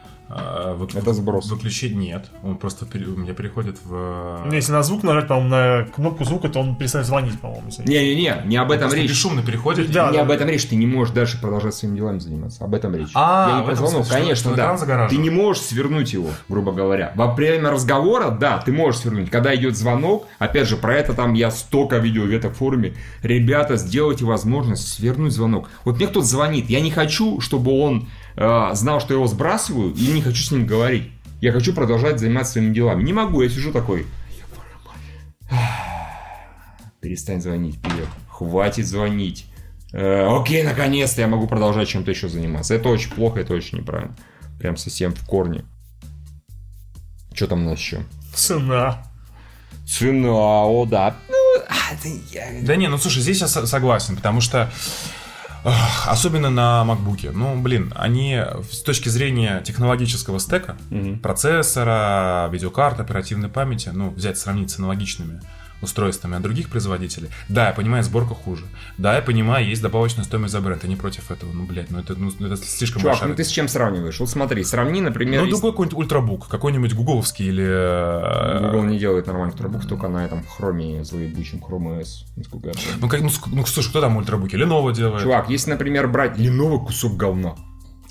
[0.77, 1.51] вык- Это сброс.
[1.51, 2.27] Выключить нет.
[2.43, 4.43] Он просто пере- у меня переходит в...
[4.47, 7.69] Ну, Если на звук нажать, по-моему, на кнопку звука, то он перестанет звонить, по-моему.
[7.79, 9.11] Не-не-не, не об этом речь.
[9.11, 9.91] бесшумно переходит.
[9.93, 12.65] Да, не об этом речь, ты не можешь дальше продолжать своими делами заниматься.
[12.65, 13.11] Об этом речь.
[13.15, 14.57] А, Я не про этом звонок, конечно, что
[14.87, 15.09] да.
[15.09, 17.13] Ты не можешь свернуть его, грубо говоря.
[17.15, 19.31] Во время разговора, да, ты можешь свернуть.
[19.31, 22.95] Когда идет звонок, опять же, про это там я столько видел в этом форуме.
[23.23, 25.69] Ребята, сделайте возможность свернуть звонок.
[25.85, 30.07] Вот мне кто-то звонит, я не хочу, чтобы он знал, что я его сбрасываю, и
[30.09, 31.11] не хочу с ним говорить.
[31.41, 33.03] Я хочу продолжать заниматься своими делами.
[33.03, 34.07] Не могу, я сижу такой.
[37.01, 38.09] Перестань звонить, пидор.
[38.29, 39.47] Хватит звонить.
[39.93, 42.75] Э, окей, наконец-то я могу продолжать чем-то еще заниматься.
[42.75, 44.17] Это очень плохо, это очень неправильно.
[44.59, 45.65] Прям совсем в корне.
[47.35, 48.03] Что там у нас еще?
[48.35, 49.05] Цена.
[49.87, 51.15] Цена, о да.
[51.29, 51.35] Ну,
[51.69, 54.73] а, это я- Да не, ну слушай, здесь я со- согласен, потому что
[56.07, 58.41] особенно на макбуке, ну блин, они
[58.71, 60.77] с точки зрения технологического стека,
[61.23, 65.41] процессора, видеокарт, оперативной памяти, ну взять сравнить с аналогичными
[65.85, 67.29] устройствами от других производителей.
[67.49, 68.65] Да, я понимаю, сборка хуже.
[68.99, 70.83] Да, я понимаю, есть добавочная стоимость за бренд.
[70.83, 71.51] Я не против этого.
[71.53, 74.19] Ну, блядь, ну это, ну, это слишком Чувак, большая ну ты с чем сравниваешь?
[74.21, 77.65] Вот смотри, сравни, например, Ну, есть- другой какой-нибудь ультрабук, какой-нибудь гугловский или...
[77.67, 82.73] э, Google не делает нормальных ультрабуков, только на этом хроме злоебучем, Chrome OS, насколько я
[82.75, 82.89] помню.
[83.01, 84.57] Ну, как, ну, ну, слушай, кто там ультрабуки?
[84.57, 85.23] Lenovo делает.
[85.23, 87.55] Чувак, если, например, брать Lenovo кусок говна.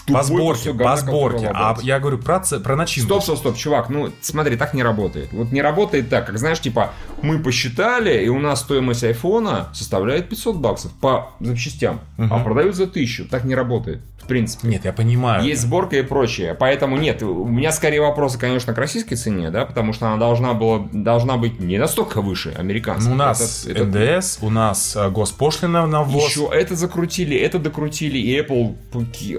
[0.06, 1.52] Тупой по сборке, по сборке.
[1.54, 3.08] А я говорю про, ц- про начинку.
[3.08, 5.30] Стоп, стоп, стоп, чувак, ну смотри, так не работает.
[5.32, 6.92] Вот не работает так, как знаешь, типа,
[7.22, 12.84] мы посчитали, и у нас стоимость айфона составляет 500 баксов по запчастям, а продают за
[12.84, 13.26] 1000.
[13.26, 14.68] Так не работает, в принципе.
[14.68, 15.44] Нет, я понимаю.
[15.44, 16.56] Есть сборка и прочее.
[16.60, 20.54] Поэтому нет, у меня скорее вопросы, конечно, к российской цене, да, потому что она должна
[20.54, 23.10] была, должна быть не настолько выше американской.
[23.10, 26.30] Ну, у нас Это- это- НДС, у нас э, госпошлина на ввоз.
[26.30, 28.76] Еще это закрутили, это докрутили, и Apple.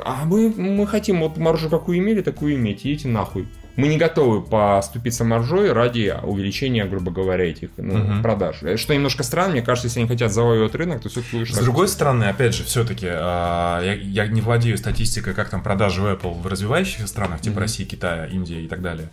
[0.04, 3.46] А мы, мы хотим вот маржу какую имели, такую иметь, идите нахуй.
[3.76, 8.22] Мы не готовы поступиться маржой ради увеличения, грубо говоря, этих ну, Мгм.
[8.22, 8.56] продаж.
[8.76, 12.24] Что немножко странно, мне кажется, если они хотят завоевывать рынок, то все-таки С другой стороны,
[12.24, 17.06] опять же, все-таки я, я не владею статистикой, как там продажи у Apple в развивающихся
[17.06, 19.08] странах, типа России, Китая, Индии и так далее.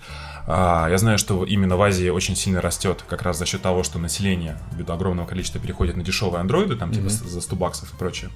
[0.47, 3.84] А, я знаю, что именно в Азии очень сильно растет, как раз за счет того,
[3.84, 7.93] что население ввиду огромного количества переходит на дешевые андроиды, там типа с- за 100 баксов
[7.93, 8.30] и прочее.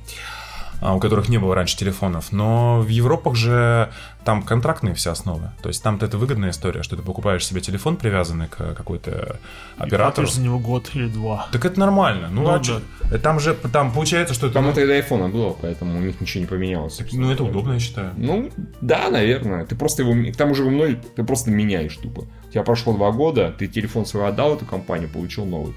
[0.82, 2.32] А, у которых не было раньше телефонов.
[2.32, 3.92] Но в Европах же
[4.24, 5.52] там контрактные все основы.
[5.62, 9.38] То есть там-то это выгодная история, что ты покупаешь себе телефон, привязанный к какой-то
[9.78, 10.26] оператору.
[10.26, 11.48] Платишь за него год или два.
[11.52, 12.28] Так это нормально.
[12.32, 12.82] Ну, Ну а чё?
[13.22, 14.50] Там же там получается, что.
[14.50, 17.00] Там ну, это и до айфона было, поэтому у них ничего не поменялось.
[17.14, 18.12] Ну, это удобно, я считаю.
[18.18, 18.50] Ну,
[18.82, 19.66] да, наверное.
[19.66, 20.32] Ты просто его...
[20.32, 22.26] К тому же его мной ты просто меняешь тупо.
[22.48, 25.74] У тебя прошло два года, ты телефон свой отдал эту компанию, получил новый.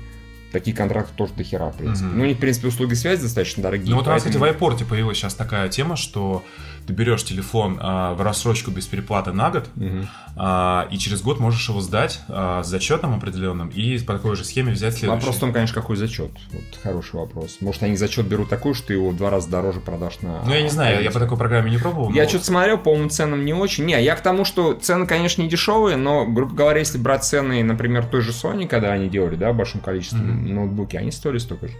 [0.52, 2.06] Такие контракты тоже до хера, в принципе.
[2.08, 2.18] Мгм.
[2.18, 3.90] Ну, у них, в принципе, услуги связи достаточно дорогие.
[3.90, 6.42] Ну вот у нас, кстати, в поэтому- iPort появилась сейчас такая тема, что
[6.88, 10.08] ты берешь телефон а, в рассрочку без переплаты на год, Мгм.
[10.36, 14.44] а, и через год можешь его сдать а, с зачетом определенным и по такой же
[14.44, 15.20] схеме взять следующий.
[15.20, 16.30] Вопрос в том, конечно, какой зачет.
[16.50, 17.58] Вот хороший вопрос.
[17.60, 20.42] Может, они зачет берут такой, что ты его два раза дороже продашь на...
[20.44, 22.10] Ну, я не знаю, я, я по такой программе не пробовал.
[22.12, 23.84] Я но- что-то смотрел, по-моему, ценам не очень.
[23.84, 27.62] Не, я к тому, что цены, конечно, не дешевые, но, грубо говоря, если брать цены,
[27.62, 31.68] например, той же Sony, когда они делали, да, в большом количестве ноутбуки, они стоили столько
[31.68, 31.74] же.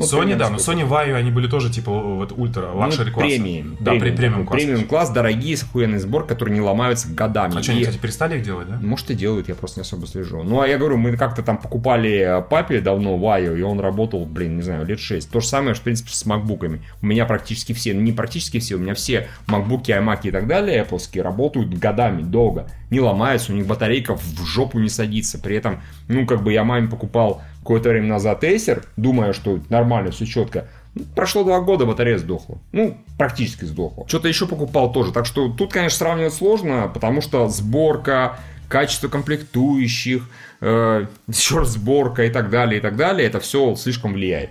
[0.00, 0.56] Ну, Sony, да, но.
[0.56, 3.28] Sony Vaio, они были тоже типа вот ультра, luxury ну, класса.
[3.28, 3.76] премиум.
[3.80, 4.62] Да, премиум, премиум класс.
[4.62, 7.58] Премиум класс, дорогие, с охуенной сборкой, которые не ломаются годами.
[7.58, 8.78] А что, они, кстати, перестали их делать, да?
[8.80, 10.42] Может и делают, я просто не особо слежу.
[10.42, 14.56] Ну, а я говорю, мы как-то там покупали папе давно Vaio, и он работал, блин,
[14.56, 15.30] не знаю, лет 6.
[15.30, 16.82] То же самое, в принципе, с макбуками.
[17.02, 20.46] У меня практически все, ну, не практически все, у меня все макбуки, аймаки и так
[20.46, 22.66] далее, Apple работают годами, долго.
[22.90, 25.38] Не ломаются, у них батарейка в жопу не садится.
[25.38, 30.10] При этом, ну, как бы я маме покупал какое-то время назад Acer, думая, что нормально,
[30.10, 30.66] все четко.
[31.14, 32.58] Прошло два года, батарея сдохла.
[32.72, 34.08] Ну, практически сдохла.
[34.08, 35.12] Что-то еще покупал тоже.
[35.12, 38.38] Так что тут, конечно, сравнивать сложно, потому что сборка,
[38.68, 40.28] качество комплектующих,
[40.60, 44.50] э, еще раз сборка и так далее, и так далее, это все слишком влияет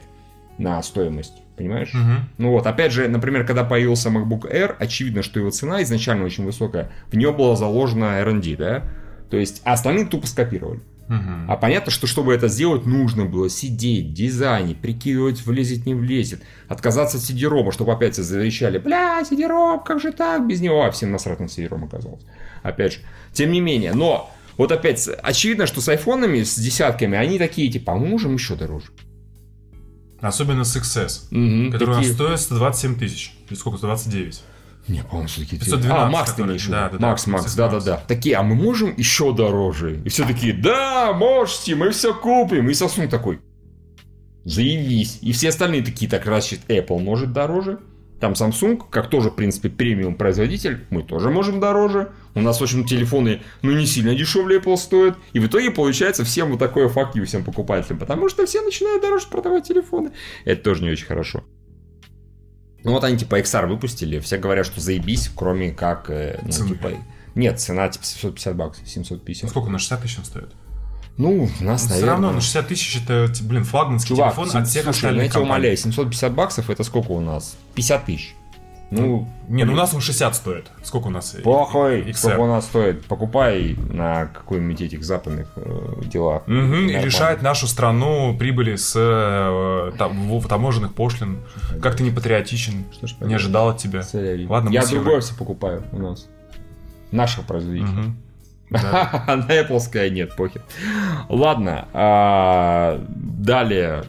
[0.57, 1.33] на стоимость.
[1.57, 1.93] Понимаешь?
[1.93, 2.29] Мгм.
[2.37, 6.45] Ну вот, опять же, например, когда появился MacBook Air, очевидно, что его цена изначально очень
[6.45, 6.89] высокая.
[7.11, 8.83] В нее было заложено R&D, да?
[9.29, 10.79] То есть, а остальные тупо скопировали.
[11.47, 17.17] А понятно, что чтобы это сделать, нужно было сидеть, дизайнить, прикидывать, влезет, не влезет, отказаться
[17.17, 21.39] от CD-ROM, чтобы опять завещали, бля, CD-ROM, как же так, без него, а всем насрать
[21.39, 22.21] на CD-ROM оказалось.
[22.61, 22.99] Опять же,
[23.33, 27.93] тем не менее, но вот опять, очевидно, что с айфонами, с десятками, они такие, типа,
[27.93, 28.87] а мы можем еще дороже.
[30.21, 33.33] Особенно с XS, Мгм, который у нас такие- стоит 127 тысяч.
[33.49, 33.77] Или сколько?
[33.77, 34.43] 129.
[34.89, 35.57] Не, по-моему, все-таки...
[35.57, 37.57] 512, А, Макс ты имеешь в да, да, да, Макс, Макс, 512.
[37.85, 38.03] да-да-да.
[38.07, 40.01] Такие, а мы можем еще дороже?
[40.03, 42.69] И все такие, да, можете, мы все купим.
[42.69, 43.39] И Samsung такой,
[44.45, 45.19] заявись.
[45.21, 47.79] И все остальные такие, так, значит, Apple может дороже.
[48.19, 52.11] Там Samsung, как тоже, в принципе, премиум производитель, мы тоже можем дороже.
[52.35, 55.17] У нас, в общем, телефоны, ну, не сильно дешевле Apple стоят.
[55.31, 57.97] И в итоге получается всем вот такое fuck you всем покупателям.
[57.97, 60.11] Потому что все начинают дороже продавать телефоны.
[60.43, 61.45] Это тоже не очень хорошо.
[62.83, 66.69] Ну вот они типа XR выпустили, все говорят, что заебись, кроме как, э, ну, Цены.
[66.69, 66.91] типа...
[67.35, 69.49] Нет, цена типа 750 баксов, Ну 750.
[69.49, 70.51] сколько, на 60 тысяч он стоит?
[71.17, 72.11] Ну, у нас, Все наверное...
[72.13, 75.23] равно на 60 тысяч это, блин, флагманский Чувак, телефон сем- от всех слушай, ну, остальных
[75.25, 77.57] я тебя умоляю, 750 баксов это сколько у нас?
[77.75, 78.35] 50 тысяч.
[78.91, 80.67] Ну, Не, ну у нас он 60 стоит.
[80.83, 81.35] Сколько у нас?
[81.43, 82.01] плохой.
[82.01, 82.13] XR?
[82.15, 83.05] Сколько у нас стоит?
[83.05, 86.47] Покупай на какой-нибудь этих западных э, делах.
[86.47, 91.39] Мгм, и лишает нашу страну прибыли с э, там, таможенных пошлин.
[91.81, 94.01] Как ты не патриотичен, Что ж не ожидал от тебя.
[94.01, 94.47] Соряви.
[94.47, 96.27] Ладно, Я другое все покупаю у нас.
[97.11, 97.91] Наших производителей.
[97.91, 98.17] Мгм.
[98.69, 99.23] Да.
[99.25, 100.61] На Apple нет, похер.
[101.27, 104.03] Ладно, а, далее.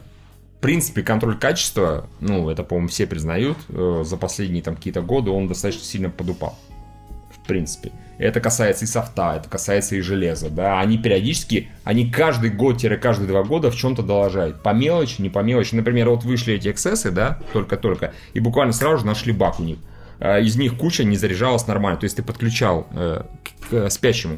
[0.61, 5.31] В принципе, контроль качества, ну, это, по-моему, все признают, э, за последние там какие-то годы
[5.31, 6.55] он достаточно сильно подупал.
[7.35, 7.91] В принципе.
[8.19, 10.79] Это касается и софта, это касается и железа, да.
[10.79, 14.61] Они периодически, они каждый год-каждые два года в чем-то доложают.
[14.61, 15.73] По мелочи, не по мелочи.
[15.73, 19.79] Например, вот вышли эти эксцессы, да, только-только, и буквально сразу же нашли баг у них.
[20.19, 21.99] А, Из них куча не заряжалась нормально.
[21.99, 24.37] То есть ты подключал э, к, к спящему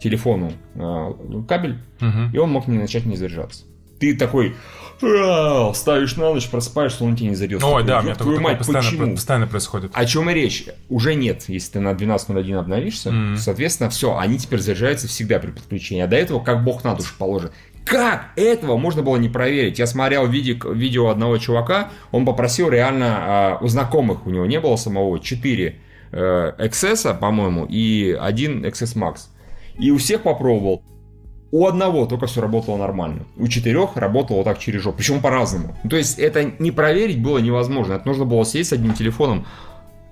[0.00, 1.12] телефону э,
[1.48, 2.30] кабель, Мгм.
[2.32, 3.64] и он мог не начать не заряжаться.
[3.98, 4.54] Ты такой «А,
[4.98, 7.66] ставишь на ночь, просыпаешься, он тебе не зарядился.
[7.66, 9.90] Ой, да, у меня «Ёб такое мать, постоянно, почему?» постоянно происходит.
[9.94, 10.66] О чем и речь?
[10.88, 13.12] Уже нет, если ты на 12.01 обновишься.
[13.12, 13.36] Мгм.
[13.36, 16.02] Соответственно, все, они теперь заряжаются всегда при подключении.
[16.02, 17.52] А до этого как бог на душу положит.
[17.84, 19.78] Как этого можно было не проверить?
[19.78, 24.58] Я смотрел видео, видео одного чувака, он попросил реально а, у знакомых, у него не
[24.58, 25.76] было самого, 4
[26.10, 29.28] э, XS, по-моему, и один XS Max.
[29.78, 30.82] И у всех попробовал.
[31.52, 33.24] У одного только все работало нормально.
[33.36, 34.98] У четырех работало так через жопу.
[34.98, 35.76] Причем по-разному.
[35.84, 37.94] Ну, То есть это не проверить было невозможно.
[37.94, 39.46] Это нужно было сесть с одним телефоном.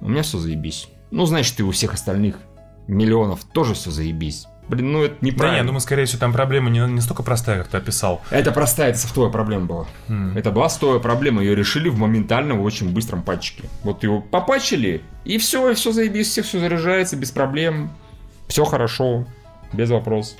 [0.00, 0.88] У меня все заебись.
[1.10, 2.38] Ну, значит, и у всех остальных
[2.86, 4.46] миллионов тоже все заебись.
[4.68, 5.56] Блин, ну это Да неправильно.
[5.56, 8.22] не, я думаю, скорее всего, там проблема не, не столько простая, как ты описал.
[8.30, 9.86] Это простая, это софтовая проблема была.
[10.08, 10.36] М.
[10.38, 13.64] Это была софтовая проблема, ее решили в моментально, в очень быстром патчике.
[13.82, 17.90] Вот его попатчили, и все, и все заебись, все, все заряжается без проблем.
[18.48, 19.26] Все хорошо,
[19.74, 20.38] без вопросов.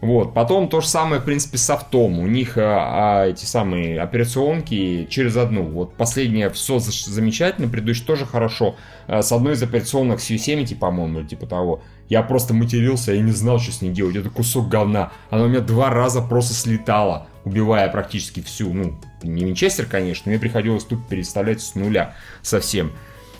[0.00, 2.18] Вот, потом то же самое, в принципе, с софтом.
[2.20, 5.64] У них а, а, эти самые операционки через одну.
[5.64, 8.76] Вот последнее все за- замечательно, предыдущее тоже хорошо.
[9.06, 11.82] А, С одной из операционок с U70, по-моему, типа того.
[12.08, 14.16] Я просто матерился, я не знал, что с ней делать.
[14.16, 15.12] Это кусок говна.
[15.28, 18.72] Она у меня два раза просто слетала, убивая практически всю.
[18.72, 22.92] Ну, не Винчестер, конечно, мне приходилось тут переставлять с нуля совсем.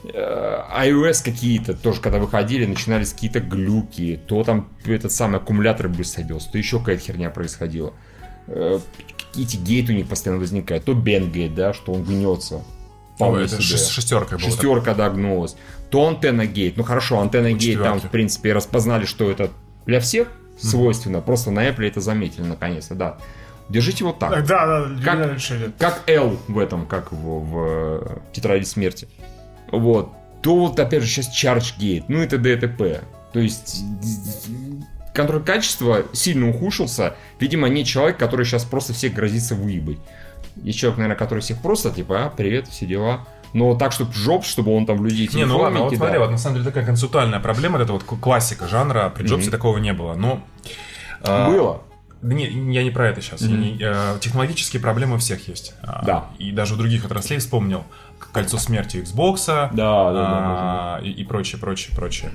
[0.05, 6.22] Э, iOS какие-то тоже, когда выходили, начинались какие-то глюки, то там этот самый аккумулятор быстро
[6.22, 7.92] бился, то еще какая-то херня происходила.
[8.46, 8.78] Э,
[9.30, 12.62] Какие-то гейты у них постоянно возникают, то бенгейт, да, что он гнется.
[13.20, 13.76] Ой, это себе.
[13.76, 14.48] шес- шестерка была.
[14.51, 15.55] Шестерка догнулась.
[15.90, 16.76] То антенна гейт.
[16.76, 19.51] Ну хорошо, антенна гейт там, в принципе, распознали, что это
[19.86, 20.28] для всех
[20.59, 21.20] свойственно.
[21.20, 23.18] Просто на Apple это заметили наконец-то, да.
[23.68, 24.44] Держите вот так.
[24.46, 25.18] Да, да, Как-.
[25.78, 29.07] Как L в этом, как его в э, тетради смерти.
[29.70, 30.12] Вот.
[30.42, 32.52] То вот опять же сейчас ChargeGate, ну и т.д.
[32.52, 33.02] и т.п.
[33.32, 33.82] То есть
[35.14, 37.14] контроль качества сильно ухудшился.
[37.38, 39.98] Видимо, не человек, который сейчас просто всех грозится выебать.
[40.62, 43.26] Есть человек, наверное, который всех просто, типа, а, привет, все дела.
[43.52, 46.30] Но так, чтобы жоп, чтобы он там в людей Не, ну ладно, вот смотри, вот
[46.30, 49.50] на самом деле такая концептуальная проблема, это вот классика жанра, при Джобсе Мгм.
[49.52, 50.40] такого не было, но...
[51.22, 51.82] а, Было.
[52.22, 53.40] Да не, я не про это сейчас.
[53.40, 53.60] Я Мгм.
[53.60, 55.74] не- э, технологические проблемы у всех есть.
[55.82, 56.24] А, Да.
[56.38, 57.84] И даже у других отраслей вспомнил.
[58.32, 59.46] Кольцо смерти Xbox.
[59.46, 62.32] Да, да, да, а, и, и прочее, прочее, прочее.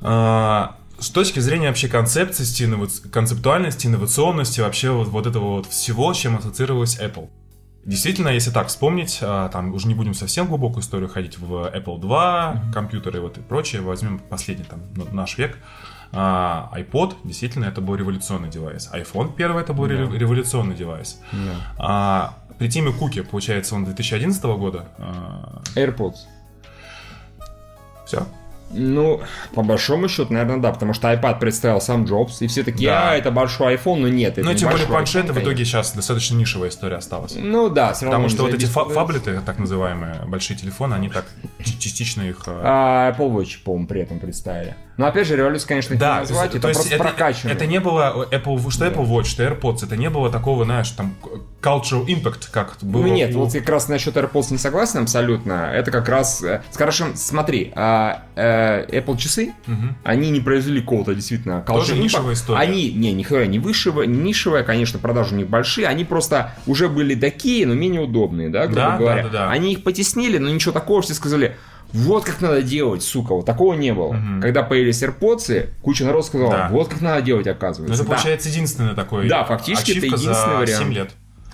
[0.00, 6.12] А, с точки зрения вообще концепции, иннова- концептуальности, инновационности, вообще вот, вот этого вот всего,
[6.12, 7.28] с чем ассоциировалась Apple.
[7.86, 11.98] Действительно, если так вспомнить, а, там уже не будем совсем глубокую историю ходить в Apple
[11.98, 14.80] 2, компьютеры вот и прочее, возьмем последний там
[15.12, 15.58] наш век.
[16.12, 18.90] IPod, действительно, это был революционный девайс.
[18.92, 21.20] iPhone первый это был ре- революционный девайс.
[21.78, 24.84] А, при Тиме Куке, получается, он 2011 года.
[24.98, 26.16] А, AirPods.
[28.06, 28.26] все.
[28.72, 29.20] Ну,
[29.54, 33.10] по большому счету, наверное, да, потому что iPad представил сам Джобс, и все такие, Да.
[33.12, 35.64] а, это большой iPhone, но нет, это Ну, не тем более планшеты iPhone, в итоге
[35.64, 37.34] сейчас достаточно нишевая история осталась.
[37.36, 38.18] Ну да, все равно.
[38.18, 41.24] Потому что вот эти фа- фаблеты, так называемые, большие телефоны, они так
[41.80, 42.42] частично их...
[42.46, 44.76] э, А Apple Watch, по-моему, при этом представили.
[45.00, 47.56] Но опять же, революция, конечно, Да, не назвать, то это просто это, прокачивание.
[47.56, 51.14] это не было Apple, что Apple Watch, что AirPods, это не было такого, знаешь, там,
[51.62, 55.70] cultural impact, как было Ну нет, вот как раз насчет AirPods не согласен абсолютно.
[55.72, 56.42] Это как раз...
[56.42, 59.54] э, Скажем, смотри, а, э, Apple часы,
[60.04, 62.02] они не произвели какого-то действительно Тоже impact.
[62.02, 62.58] нишевая история.
[62.60, 66.90] Они, не, нихуя не вышивая, не нишевая, конечно, продажи у них большие, они просто уже
[66.90, 69.22] были такие, но менее удобные, да, грубо Да, да, говоря.
[69.22, 69.50] да, да.
[69.50, 71.56] Они их потеснили, но ничего такого, все сказали,
[71.92, 74.16] вот как надо делать, сука, вот такого не было.
[74.40, 76.68] Когда появились AirPods, куча народ сказала, Да.
[76.70, 77.94] вот как надо делать, Ну, оказывается.
[78.02, 78.14] это Да.
[78.16, 80.84] получается единственный такой Да, фактически это единственный за вариант.
[80.84, 81.10] 7 лет.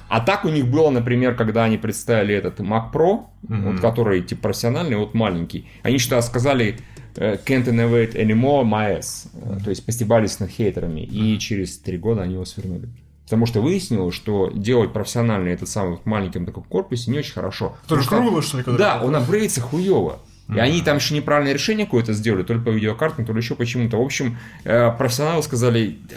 [0.09, 4.43] А так у них было, например, когда они представили этот Mac Pro, вот, который типа
[4.43, 5.69] профессиональный, вот маленький.
[5.83, 6.79] Они что сказали
[7.17, 9.27] э, can't innovate anymore, my ass.
[9.35, 11.01] Э, То есть постебались над хейтерами.
[11.01, 12.89] И через три года они его свернули.
[13.25, 17.75] Потому что выяснилось, что делать профессиональный этот самый вот маленьким таком корпусе не очень хорошо.
[17.87, 18.63] Что- круглый, что ли?
[18.63, 20.21] когда Да, он апгрейдится хуево.
[20.49, 23.57] И они там еще неправильное решение какое-то сделали, то ли по видеокартам, то ли еще
[23.57, 23.97] почему-то.
[23.97, 26.17] В общем, э, профессионалы сказали, «Да,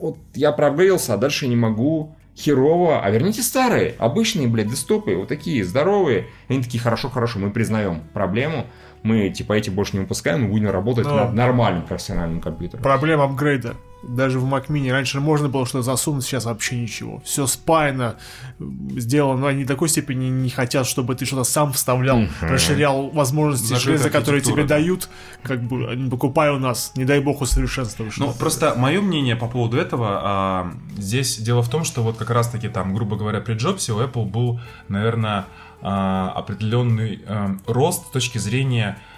[0.00, 2.16] вот я проапгрейдился, а дальше не могу.
[2.36, 6.26] Херово, а верните старые, обычные, блядь, десктопы, вот такие здоровые.
[6.48, 8.66] И они такие, хорошо, хорошо, мы признаем проблему,
[9.02, 12.82] мы типа эти больше не выпускаем, мы будем работать Но- над нормальным профессиональным компьютером.
[12.82, 13.74] Проблема апгрейда.
[14.02, 17.20] Даже в Mac Mini раньше можно было что-то засунуть, сейчас вообще ничего.
[17.24, 18.16] Все спаяно
[18.60, 23.08] м, сделано, но они до такой степени не хотят, чтобы ты что-то сам вставлял, расширял
[23.08, 24.68] возможности Закрытая железа, которые тебе да.
[24.76, 25.08] дают,
[25.42, 28.16] как бы покупай у нас, не дай бог усовершенствуешь.
[28.18, 32.30] Ну, просто мое мнение по поводу этого, а, здесь дело в том, что вот как
[32.30, 35.46] раз-таки там, грубо говоря, при Джобсе у Apple был, наверное,
[35.82, 39.15] определенный а, рост с точки зрения а,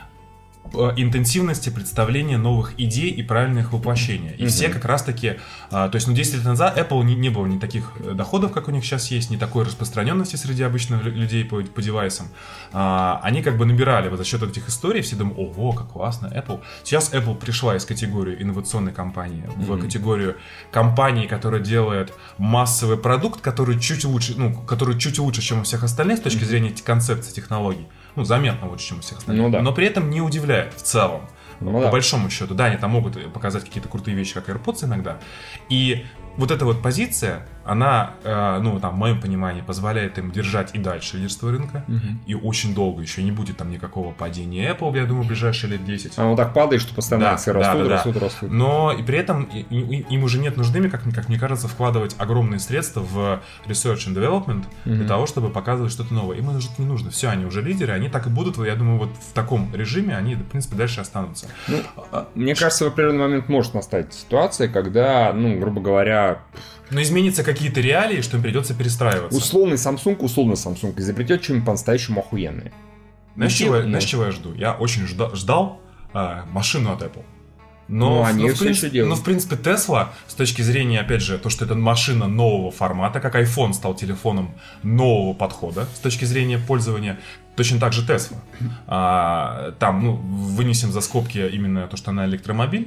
[0.97, 4.33] интенсивности представления новых идей и правильных воплощения.
[4.33, 5.37] И все как раз-таки,
[5.71, 8.53] а, то есть, ну, 10 лет назад Apple не, не было ни таких э, доходов,
[8.53, 12.29] как у них сейчас есть, ни такой распространенности среди обычных лю- людей по, по девайсам.
[12.73, 16.27] А, они как бы набирали вот за счет этих историй, все думают, ого, как классно,
[16.27, 16.61] Apple.
[16.85, 20.37] Сейчас Apple пришла из категории инновационной компании в категорию
[20.71, 25.83] компании, которая делает массовый продукт, который чуть лучше, ну, который чуть лучше, чем у всех
[25.85, 27.87] остальных с точки зрения те- концепции технологий.
[28.19, 29.45] Ну, заметно лучше, чем у всех остальных.
[29.45, 29.63] Ну да.
[29.63, 31.21] Но при этом не удивляет в целом.
[31.61, 31.91] Ну по да.
[31.91, 35.19] большому счету, да, они там могут показать какие-то крутые вещи, как AirPods иногда.
[35.69, 36.05] И
[36.37, 40.79] вот эта вот позиция, она, э, ну, там, в моем понимании, позволяет им держать и
[40.79, 41.85] дальше лидерство рынка.
[42.27, 45.85] И очень долго еще не будет там никакого падения Apple, я думаю, в ближайшие лет
[45.85, 46.15] 10.
[46.19, 47.95] А он так падает, что постоянно Да, акции да, растут, да, да.
[47.97, 48.51] растут, растут.
[48.51, 52.17] Но и при этом и- и- им уже нет нужды, как, как мне кажется, вкладывать
[52.19, 56.37] огромные средства в research and development для того, чтобы показывать что-то новое.
[56.39, 57.11] Им это не нужно.
[57.11, 60.35] Все, они уже лидеры, они так и будут, я думаю, вот в таком режиме они,
[60.35, 61.47] в принципе, дальше останутся.
[61.69, 61.79] Ну,
[62.35, 66.39] мне кажется, в определенный момент может настать ситуация, когда, ну, грубо говоря,
[66.91, 69.37] Но изменятся какие-то реалии, что им придется перестраиваться.
[69.39, 72.73] условный Samsung, условный Samsung изобретет что-нибудь по-настоящему охуенное.
[73.37, 74.55] Знаешь, чего, я- знаешь, чего я жду?
[74.55, 75.81] Я очень жда- ждал
[76.15, 77.23] а, машину от Apple.
[77.89, 79.15] Но, Ну, они но, в принципе, делают.
[79.17, 83.21] но, в принципе, Tesla, с точки зрения, опять же, то, что это машина нового формата,
[83.21, 87.19] как iPhone стал телефоном нового подхода с точки зрения пользования,
[87.59, 88.37] точно так же Tesla.
[88.87, 90.13] А, там, ну,
[90.57, 92.87] вынесем за скобки именно то, что она электромобиль.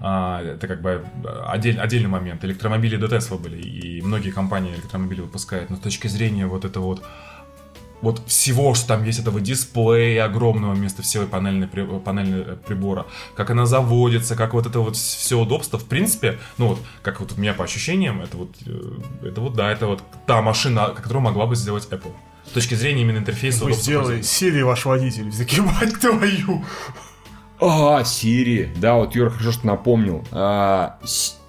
[0.00, 1.04] А, это как бы
[1.48, 2.44] отдель- отдельный момент.
[2.44, 5.70] Электромобили до Tesla были, и многие компании электромобили выпускают.
[5.70, 7.02] Но с точки зрения вот этого вот
[8.02, 13.06] вот всего, что там есть этого дисплея огромного вместо всего панельной, при- панельной прибора,
[13.36, 17.32] как она заводится, как вот это вот все удобство, в принципе, ну вот, как вот
[17.38, 21.22] у меня по ощущениям, это вот, э, это вот, да, это вот та машина, которую
[21.22, 22.12] могла бы сделать Apple.
[22.46, 24.20] С точки зрения именно интерфейса Вы сделали.
[24.20, 25.30] Siri ваш водитель.
[25.62, 26.64] Мать твою.
[27.60, 28.68] А, Siri.
[28.78, 30.24] Да, вот Юра хорошо, что напомнил.
[30.32, 30.98] А,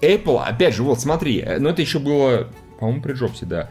[0.00, 3.70] Apple, опять же, вот смотри, э, но это еще было, по-моему, при Джобсе, да.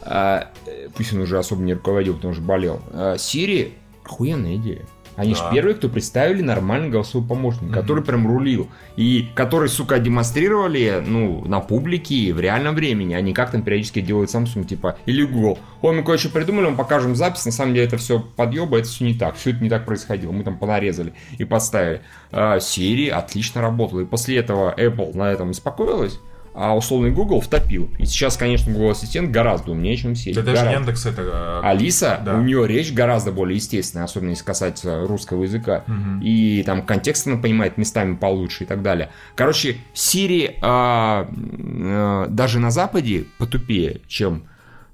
[0.00, 2.80] А, э, пусть он уже особо не руководил, потому что болел.
[2.92, 4.86] А, Siri охуенная идея.
[5.16, 5.38] Они Да.
[5.38, 8.68] же первые, кто представили нормальный голосовой помощник, который прям рулил.
[8.96, 14.00] И который, сука, демонстрировали, ну, на публике в реальном времени, а не как там периодически
[14.00, 15.58] делает Samsung, типа, или Google.
[15.82, 19.04] Ой, мы кое-что придумали, мы покажем запись, на самом деле это все подъеба, это все
[19.04, 22.00] не так, все это не так происходило, мы там понарезали и подставили.
[22.30, 26.18] А, Siri отлично работала, и после этого Apple на этом успокоилась,
[26.54, 27.88] а условный Google втопил.
[27.98, 30.34] И сейчас, конечно, Google Ассистент гораздо умнее, чем Siri.
[30.34, 30.66] Да даже.
[30.66, 31.22] Яндекс это...
[31.22, 32.34] э, Алиса, Да.
[32.36, 35.84] у нее речь гораздо более естественная, особенно если касается русского языка.
[36.22, 39.10] И там контекст она понимает местами получше и так далее.
[39.34, 44.44] Короче, Siri а, э, даже на Западе потупее, чем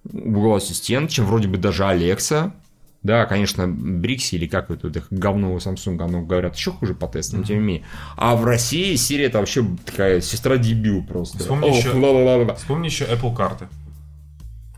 [0.04, 2.52] Google Ассистент, чем вроде бы даже Alexa.
[3.02, 7.06] Да, конечно, Брикси или как это, это говно у Samsung, оно говорят еще хуже по
[7.06, 7.84] тестам, но тем не менее.
[8.16, 11.38] А в России Siri это вообще такая сестра дебил просто.
[11.38, 12.54] Вспомни Ох, еще- ла-ла-ла-ла.
[12.54, 13.68] Вспомни еще Apple карты.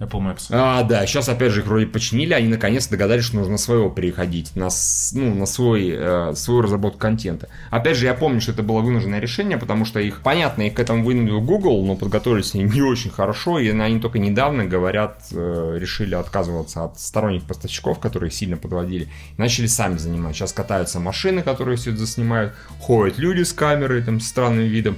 [0.01, 0.47] Apple Maps.
[0.51, 4.57] А, да, сейчас опять же их вроде починили, они наконец догадались, что нужно своего переходить,
[4.57, 4.69] на,
[5.13, 7.49] ну, на свой, э, свою разработку контента.
[7.71, 10.81] Опять же, я помню, что это было вынужденное решение, потому что их, понятно, их к
[10.81, 15.77] этому вынудил Google, но подготовились они не очень хорошо, и они только недавно, говорят, э,
[15.79, 20.35] решили отказываться от сторонних поставщиков, которые сильно подводили, и начали сами занимать.
[20.35, 24.97] Сейчас катаются машины, которые все это заснимают, ходят люди с камерой, там, с странным видом,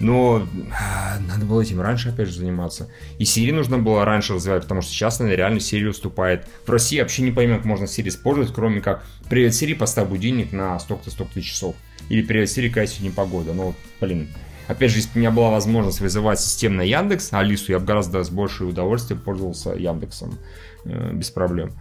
[0.00, 2.88] но а, надо было этим раньше, опять же, заниматься.
[3.18, 6.46] И Siri нужно было раньше развивать, потому что сейчас она реально Siri уступает.
[6.66, 10.52] В России вообще не поймем, как можно Siri использовать, кроме как «Привет, Siri, поставь будильник
[10.52, 11.76] на столько-то, столько-то часов».
[12.08, 13.52] Или «Привет, Siri, какая сегодня погода».
[13.52, 14.28] Ну, блин,
[14.66, 18.24] Опять же, если бы у меня была возможность вызывать системно Яндекс, Алису, я бы гораздо
[18.24, 20.38] с большим удовольствием пользовался Яндексом
[20.86, 21.72] э, без проблем.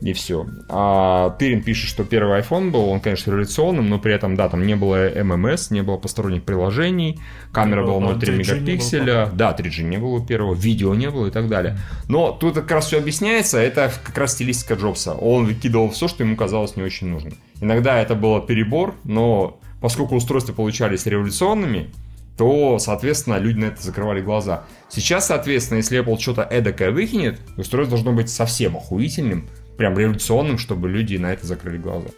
[0.00, 0.46] И все.
[0.68, 4.66] А Тырин пишет, что первый iPhone был, он, конечно, революционным, но при этом, да, там
[4.66, 7.18] не было ММС, не было посторонних приложений,
[7.52, 10.94] камера Не было, была 0,3 3G не было, мегапикселя, да, 3G не было первого, видео
[10.94, 11.78] не было и так далее.
[12.08, 15.14] Но тут как раз все объясняется, это как раз стилистика Джобса.
[15.14, 17.38] Он выкидывал все, что ему казалось не очень нужным.
[17.60, 21.90] Иногда это было перебор, но поскольку устройства получались революционными,
[22.36, 24.64] то, соответственно, люди на это закрывали глаза.
[24.90, 30.88] Сейчас, соответственно, если Apple что-то эдакое выкинет, устройство должно быть совсем охуительным, прям революционным, чтобы
[30.88, 32.08] люди на это закрыли глаза.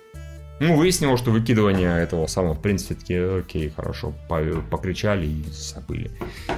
[0.61, 6.11] Ну, выяснилось, что выкидывание этого самого, в принципе, такие, окей, хорошо, по- покричали и забыли,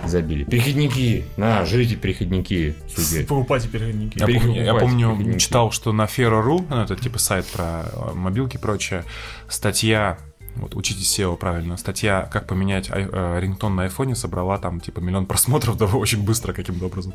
[0.06, 0.44] забили.
[0.44, 3.24] Переходники, на, жрите переходники, судьи.
[3.26, 4.18] Покупайте переходники.
[4.18, 5.38] Я Переходники, помню, я помню, переходники.
[5.38, 7.84] читал, что на Ferro.ru, ну, это типа сайт про
[8.14, 9.04] мобилки и прочее,
[9.48, 10.16] статья,
[10.56, 15.00] вот учитесь SEO правильно, статья «Как поменять ай- э, рингтон на айфоне» собрала там типа
[15.00, 17.14] миллион просмотров да, очень быстро каким-то образом.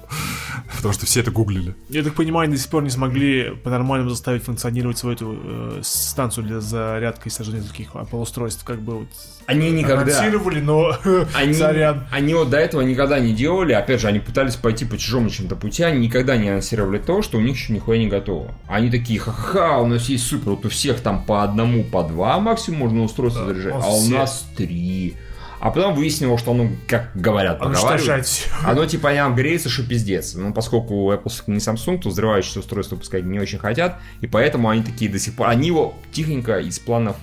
[0.76, 1.76] Потому что все это гуглили.
[1.90, 5.80] Я так понимаю, они до сих пор не смогли по-нормальному заставить функционировать свою эту э,
[5.84, 9.08] станцию для зарядки и сожжения таких Apple устройств, как бы вот
[9.46, 10.02] Они никогда...
[10.02, 10.98] анонсировали, но
[11.34, 12.06] Они, сорян.
[12.12, 15.56] они вот до этого никогда не делали, опять же, они пытались пойти по чужому чем-то
[15.56, 18.52] пути, они никогда не анонсировали то, что у них еще нихуя не готово.
[18.68, 22.40] Они такие, ха-ха, у нас есть супер, вот у всех там по одному, по два
[22.40, 24.14] максимум можно устройство Да, заряжать, у а у всех.
[24.14, 25.16] нас три.
[25.60, 28.50] А потом выяснилось, что оно, как говорят, поговаривают, все.
[28.64, 30.36] оно типа не греется, что пиздец.
[30.36, 34.84] Ну, поскольку Apple не Samsung, то взрывающиеся устройства выпускать не очень хотят, и поэтому они
[34.84, 35.48] такие до сих пор...
[35.50, 37.16] Они его тихонько из планов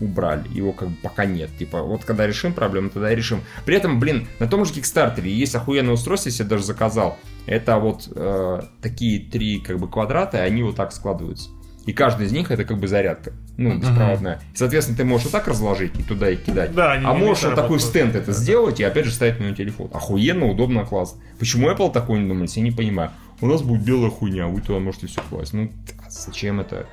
[0.00, 0.48] убрали.
[0.48, 1.50] Его как бы пока нет.
[1.56, 3.42] Типа, вот когда решим проблему, тогда и решим.
[3.64, 7.16] При этом, блин, на том же Kickstarter есть охуенное устройство, если я даже заказал.
[7.46, 11.50] Это вот э, такие три как бы квадрата, и они вот так складываются.
[11.86, 13.32] И каждый из них это как бы зарядка.
[13.56, 14.40] Ну, беспроводная.
[14.54, 16.74] Соответственно, ты можешь вот так разложить и туда и кидать.
[16.74, 19.90] Да, а можешь вот такой стенд это сделать и опять же ставить на телефон.
[19.92, 21.20] Охуенно, удобно, классно.
[21.38, 23.10] Почему Apple такой не думает, я не понимаю.
[23.40, 25.52] У нас будет белая хуйня, а вы туда можете все класть.
[25.52, 25.70] Ну,
[26.06, 26.86] а зачем это?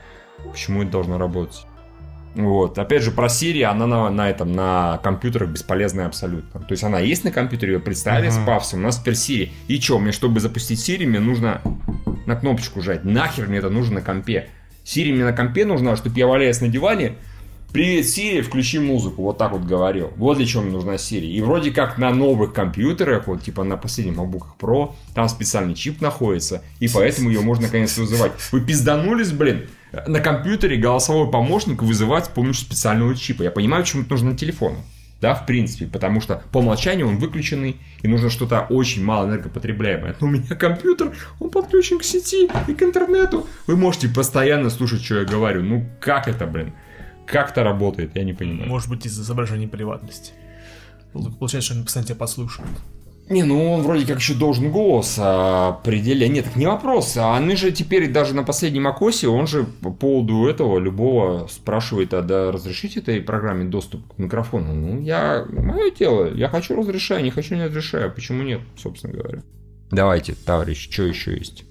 [0.51, 1.65] Почему это должно работать?
[2.33, 6.61] Вот, опять же, про Siri, она на, на этом, на компьютерах бесполезная абсолютно.
[6.61, 9.49] То есть она есть на компьютере, ее представили с пафосом, у нас теперь Siri.
[9.67, 11.61] И что, мне, чтобы запустить Siri, мне нужно
[12.25, 13.03] на кнопочку жать.
[13.03, 14.49] Нахер мне это нужно на компе?
[14.91, 17.15] Siri мне на компе нужна, чтобы я валяясь на диване,
[17.71, 20.11] Привет, Siri, включи музыку, вот так вот говорил.
[20.17, 21.27] Вот для чего мне нужна Siri.
[21.27, 26.01] И вроде как на новых компьютерах, вот типа на последних MacBook Pro, там специальный чип
[26.01, 28.33] находится, и поэтому ее можно наконец вызывать.
[28.51, 29.69] Вы пизданулись, блин?
[30.05, 33.43] На компьютере голосовой помощник вызывать с помощью специального чипа.
[33.43, 34.83] Я понимаю, почему это нужно на телефону.
[35.21, 40.15] Да, в принципе, потому что по умолчанию он выключенный, и нужно что-то очень мало энергопотребляемое.
[40.19, 43.45] Но у меня компьютер, он подключен к сети и к интернету.
[43.67, 45.61] Вы можете постоянно слушать, что я говорю.
[45.61, 46.73] Ну, как это, блин?
[47.27, 48.67] Как это работает, я не понимаю.
[48.67, 50.33] Может быть, из-за изображения приватности.
[51.13, 52.77] Получается, что они постоянно тебя подслушивают.
[53.31, 56.29] Не, ну он вроде как еще должен голос определять.
[56.31, 57.15] Нет, так не вопрос.
[57.15, 62.13] А они же теперь даже на последнем окосе, он же по поводу этого любого спрашивает,
[62.13, 64.73] а да разрешите этой программе доступ к микрофону?
[64.73, 68.11] Ну, я, мое дело, я хочу разрешаю, не хочу не разрешаю.
[68.11, 69.41] Почему нет, собственно говоря?
[69.91, 71.63] Давайте, товарищ, что еще есть?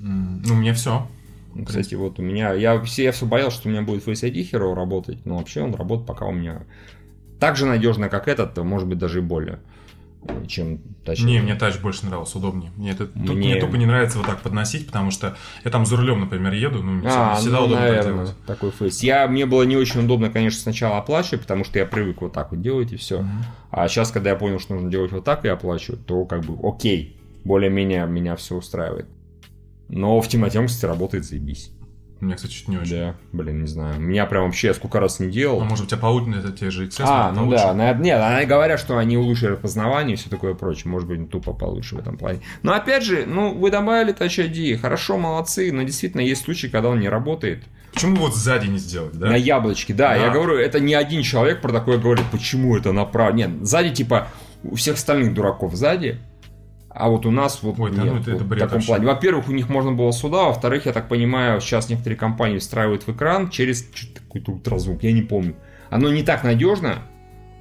[0.00, 1.06] Ну, у меня все.
[1.54, 4.28] Ну, Кстати, вот у меня, я все, я все боялся, что у меня будет Face
[4.28, 6.62] ID Hero работать, но вообще он работает пока у меня
[7.38, 9.60] так же надежно, как этот, а может быть даже и более,
[10.46, 11.22] чем Touch.
[11.24, 12.70] Не, мне тач больше нравился, удобнее.
[12.76, 15.86] Мне, это, тут Мне- мне тупо не нравится вот так подносить, потому что я там
[15.86, 18.36] за рулем, например, еду, ну, мне А, всегда ну, удобно так наверное, делать.
[18.46, 19.02] такой фейс.
[19.02, 22.50] Я, мне было не очень удобно, конечно, сначала оплачивать, потому что я привык вот так
[22.50, 23.24] вот делать и все.
[23.70, 26.56] А сейчас, когда я понял, что нужно делать вот так и оплачивать, то как бы
[26.68, 29.06] окей, более-менее меня все устраивает.
[29.88, 31.70] Но в темноте он, кстати, работает заебись.
[32.20, 32.90] У меня, кстати, чуть не очень.
[32.96, 34.00] Да, блин, не знаю.
[34.00, 35.60] Меня прям вообще я сколько раз не делал.
[35.60, 37.64] А может, у тебя получше, это те же XS, А, ну получше.
[37.64, 40.90] да, на- нет, они говорят, что они улучшили распознавание и все такое прочее.
[40.90, 42.40] Может быть, тупо получше в этом плане.
[42.62, 46.88] Но опять же, ну, вы добавили Touch ID, хорошо, молодцы, но действительно есть случаи, когда
[46.88, 47.62] он не работает.
[47.94, 49.28] Почему вот сзади не сделать, да?
[49.28, 50.16] На яблочке, да, Да.
[50.16, 53.32] я говорю, это не один человек про такое говорит, почему это направо.
[53.32, 54.28] Нет, сзади типа
[54.64, 56.18] у всех остальных дураков сзади,
[56.98, 58.74] А вот у нас вот Ой, да нет, ну это- вот это в бред таком
[58.76, 58.88] вообще.
[58.88, 59.06] плане.
[59.06, 63.08] Во-первых, у них можно было сюда, во-вторых, я так понимаю, сейчас некоторые компании встраивают в
[63.12, 65.54] экран через какой-то ультразвук, я не помню.
[65.90, 66.96] Оно не так надежно,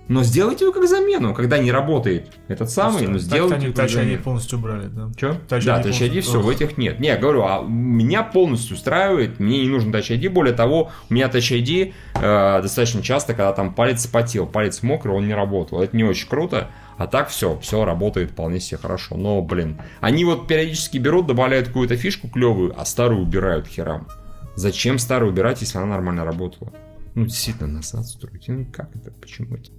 [0.10, 3.76] но сделайте его как замену, когда не работает этот самый, но Так сделайте они его
[3.76, 4.24] как замену.
[4.24, 5.10] полностью убрали, да.
[5.18, 5.38] Че?
[5.50, 7.00] Touch да, Touch ID все, в этих нет.
[7.02, 11.14] Не, я говорю, а меня полностью устраивает, мне не нужен Touch ID, более того, у
[11.14, 15.82] меня Touch ID э, достаточно часто, когда там палец потел, палец мокрый, он не работал.
[15.82, 19.16] Это не очень круто, а так все, все работает вполне себе хорошо.
[19.16, 24.08] Но, блин, они вот периодически берут, добавляют какую-то фишку клевую, а старую убирают херам.
[24.56, 26.74] Зачем старую убирать, если она нормально работала?
[27.14, 28.46] Ну, действительно, насад строить.
[28.48, 29.12] Ну, как это?
[29.12, 29.70] Почему это?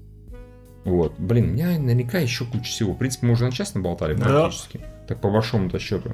[0.84, 1.14] Вот.
[1.18, 2.94] Блин, у меня наверняка еще куча всего.
[2.94, 4.24] В принципе, мы уже на час наболтали Да.
[4.24, 4.80] практически.
[5.06, 6.12] Так по большому-то счету.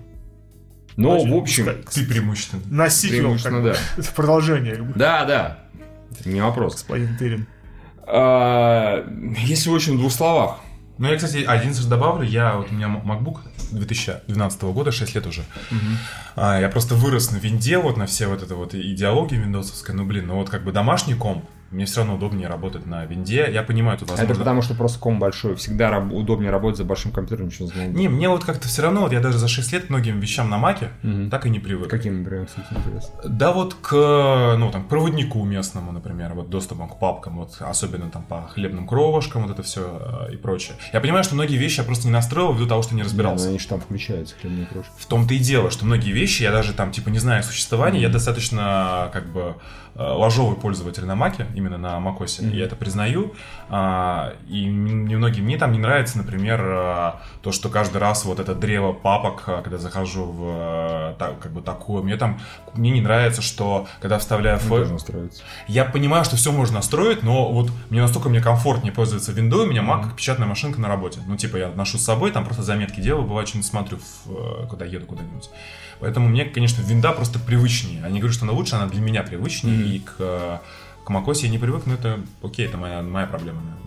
[0.97, 1.67] Но, Значит, в общем...
[1.93, 2.63] Ты преимущественно.
[2.71, 3.75] На сиквел, Преимущественно, да.
[3.99, 5.59] Это продолжение, Да, да.
[6.25, 6.75] Не вопрос.
[6.75, 7.47] господин Тырин.
[8.07, 9.05] А,
[9.39, 10.61] Если очень в двух словах.
[10.97, 12.25] Ну, я, кстати, один же добавлю.
[12.25, 13.39] Я, вот у меня MacBook
[13.73, 15.45] 2012 года, 6 лет уже.
[16.37, 19.95] А, я просто вырос на винде, вот на все вот это вот идеологии виндовсовской.
[19.95, 21.45] Ну, блин, ну вот как бы домашний комп,
[21.75, 23.49] мне все равно удобнее работать на винде.
[23.53, 24.33] Я понимаю, тут возможно...
[24.33, 25.57] Это потому, что просто ком большой.
[25.57, 27.87] Всегда раб- удобнее работать за большим компьютером, чем за.
[27.87, 30.59] Не, мне вот как-то все равно, вот я даже за 6 лет многим вещам на
[30.59, 31.31] маке Мгм.
[31.31, 31.89] так и не привык.
[31.91, 33.11] Каким, например, кстати, интересно?
[33.25, 33.93] Да вот к,
[34.59, 38.87] ну, там, к проводнику местному, например, вот доступом к папкам, вот особенно там по хлебным
[38.87, 40.77] кровушкам, вот это все и прочее.
[40.93, 43.45] Я понимаю, что многие вещи я просто не настроил ввиду того, что не разбирался.
[43.45, 44.93] Да, но они же там включаются, хлебные крошки.
[44.97, 48.01] В том-то и дело, что многие вещи я даже там типа не знаю их существования,
[48.01, 49.53] я достаточно как бы э,
[49.97, 53.35] ложовый пользователь на Маке, именно на Макосе, я это признаю.
[53.69, 57.13] А, и немногим мне там не нравится, например, э,
[57.43, 61.53] то, что каждый раз вот это древо папок, э, когда захожу в э, та- как
[61.53, 62.41] бы такое, мне там
[62.75, 64.99] мне не нравится, что когда вставляю файл,
[65.69, 69.67] я понимаю, что все можно настроить, но вот мне настолько мне комфортнее пользоваться Windows, у
[69.67, 71.21] меня Mac как печатная машинка на работе.
[71.27, 74.67] Ну, типа, я ношу с собой, там просто заметки делаю, бывает, что-нибудь смотрю, в, э,
[74.69, 75.49] когда еду куда-нибудь.
[76.01, 78.01] Поэтому мне, конечно, винда просто привычнее.
[78.01, 80.61] Я не говорю, что она лучше, она для меня привычнее, и к,
[81.05, 83.81] к macOS я не привык, но это окей, это моя, моя проблема, наверное.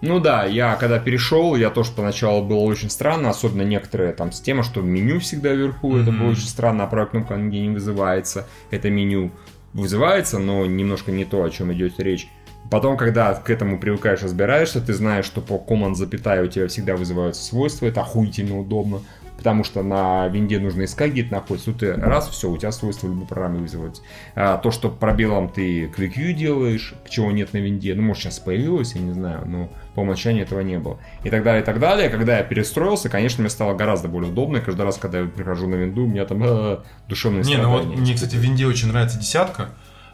[0.00, 4.64] Ну да, я когда перешел, я тоже поначалу было очень странно, особенно некоторые там система,
[4.64, 6.20] что меню всегда вверху, это Мгм.
[6.20, 9.30] было очень странно, а правая кнопка нигде не вызывается, это меню
[9.72, 12.28] вызывается, но немножко не то, о чем идет речь.
[12.70, 16.96] Потом, когда к этому привыкаешь, разбираешься, ты знаешь, что по команд запятая у тебя всегда
[16.96, 19.02] вызываются свойства, это охуительно удобно,
[19.42, 21.72] потому что на винде нужно искать, где это находится.
[21.72, 24.00] Тут ты раз, все, у тебя свойства любой программы вызываются.
[24.36, 28.94] А, то, что пробелом ты View делаешь, чего нет на винде, ну, может, сейчас появилось,
[28.94, 31.00] я не знаю, но по умолчанию этого не было.
[31.24, 32.08] И так далее, и так далее.
[32.08, 34.58] Когда я перестроился, конечно, мне стало гораздо более удобно.
[34.58, 36.78] И каждый раз, когда я прихожу на винду, у меня там э,
[37.08, 39.70] душевное Не, ну вот мне, кстати, в винде очень нравится десятка,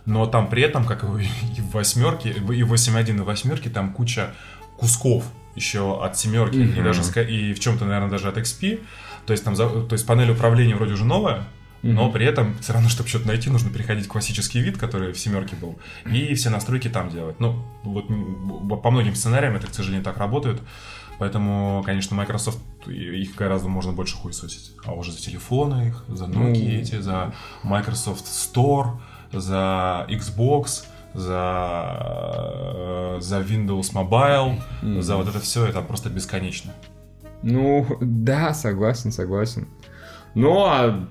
[0.07, 1.05] но там при этом, как
[1.59, 4.31] и в восьмерке, и в 8.1 и в восьмерке, там куча
[4.79, 5.25] кусков
[5.55, 6.85] еще от семерки, и Мгм.
[6.85, 8.81] даже и в чем-то, наверное, даже от XP.
[9.29, 11.45] То есть там, то есть панель управления вроде уже новая,
[11.83, 12.13] но Мгм.
[12.13, 15.55] при этом все равно, чтобы что-то найти, нужно переходить в классический вид, который в семерке
[15.55, 15.79] был,
[16.11, 17.39] и все настройки там делать.
[17.39, 18.07] Ну, вот
[18.83, 20.63] по многим сценариям это, к сожалению, так работает.
[21.19, 24.73] Поэтому, конечно, Microsoft их гораздо можно больше хуесосить.
[24.87, 26.53] А уже за телефоны их, за Ну.
[26.53, 28.93] Nokia эти, за Microsoft Store,
[29.31, 35.03] за Xbox, за, э, за Windows Mobile, Мгм.
[35.03, 36.73] за вот это все, это просто бесконечно.
[37.43, 39.69] Ну, да, согласен, согласен.
[40.35, 41.09] Ну, а...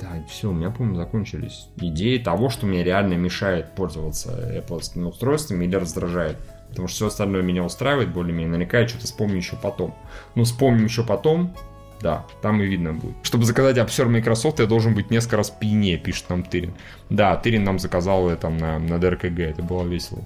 [0.00, 5.64] Да, все, у меня, по-моему, закончились идеи того, что мне реально мешает пользоваться Apple устройствами
[5.64, 6.36] или раздражает.
[6.68, 8.48] Потому что все остальное меня устраивает более-менее.
[8.48, 9.94] Наверняка я что-то вспомню еще потом.
[10.34, 11.54] Ну, вспомним еще потом,
[12.00, 13.14] да, там и видно будет.
[13.22, 16.74] Чтобы заказать обсер Microsoft, я должен быть несколько раз пьянее, пишет нам Тырин.
[17.08, 20.22] Да, Тырин нам заказал это на, на ДРКГ, это было весело.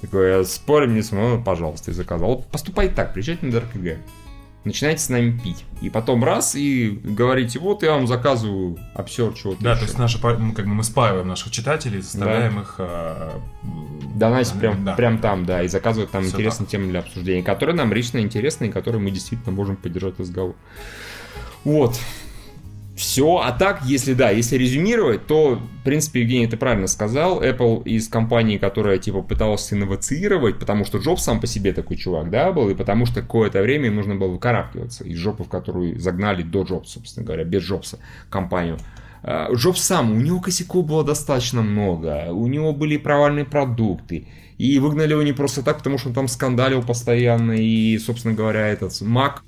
[0.00, 2.28] Такой, «А спорим, не смотрю, ну, пожалуйста, и заказал.
[2.36, 3.98] Вот поступайте так, приезжайте на ДРКГ.
[4.64, 5.64] Начинайте с нами пить.
[5.80, 9.62] И потом раз, и говорите, вот я вам заказываю обсер чего-то.
[9.62, 9.80] Да, еще».
[9.80, 12.74] то есть наши, как бы мы спаиваем наших читателей, заставляем их...
[12.78, 13.30] э,
[14.16, 14.94] Донатить прям, да.
[14.94, 18.66] прям там, да, и заказывать там Всё интересные темы для обсуждения, которые нам лично интересны,
[18.66, 20.56] и которые мы действительно можем поддержать разговор.
[21.64, 21.98] Вот.
[22.96, 23.42] Все.
[23.44, 28.08] А так, если да, если резюмировать, то, в принципе, Евгений, ты правильно сказал, Apple из
[28.08, 32.70] компании, которая, типа, пыталась инновацировать, потому что Джобс сам по себе такой чувак, да, был,
[32.70, 36.62] и потому что какое-то время им нужно было выкарабкиваться из жопы, в которую загнали до
[36.62, 37.98] Джобса, собственно говоря, без Джобса
[38.30, 38.78] компанию.
[39.22, 44.26] А, Джобс сам, у него косяков было достаточно много, у него были провальные продукты,
[44.56, 48.68] и выгнали его не просто так, потому что он там скандалил постоянно, и, собственно говоря,
[48.68, 49.40] этот Mac,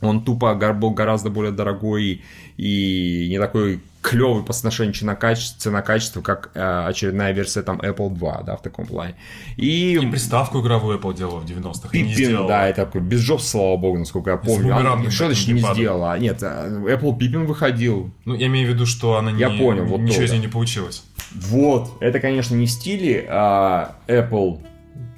[0.00, 2.22] он тупо гораздо более дорогой
[2.56, 8.56] и не такой клевый по соотношению цена-качество, как э, очередная версия там Apple 2, да,
[8.56, 9.14] в таком плане.
[9.56, 11.90] И, И приставку игровую Apple делала в 90-х.
[11.92, 12.48] и не сделала.
[12.48, 14.74] да, это такой без Джобса, слава богу, насколько я помню.
[14.74, 15.76] Она что значит не геймпадом.
[15.76, 16.18] сделала?
[16.18, 18.10] Нет, э, Apple Пиппин выходил.
[18.24, 20.36] Ну, я имею в виду, что она не, Я понял, вот ничего то, из да.
[20.36, 21.04] нее не получилось.
[21.34, 24.62] Вот, это, конечно, не в стиле а, Apple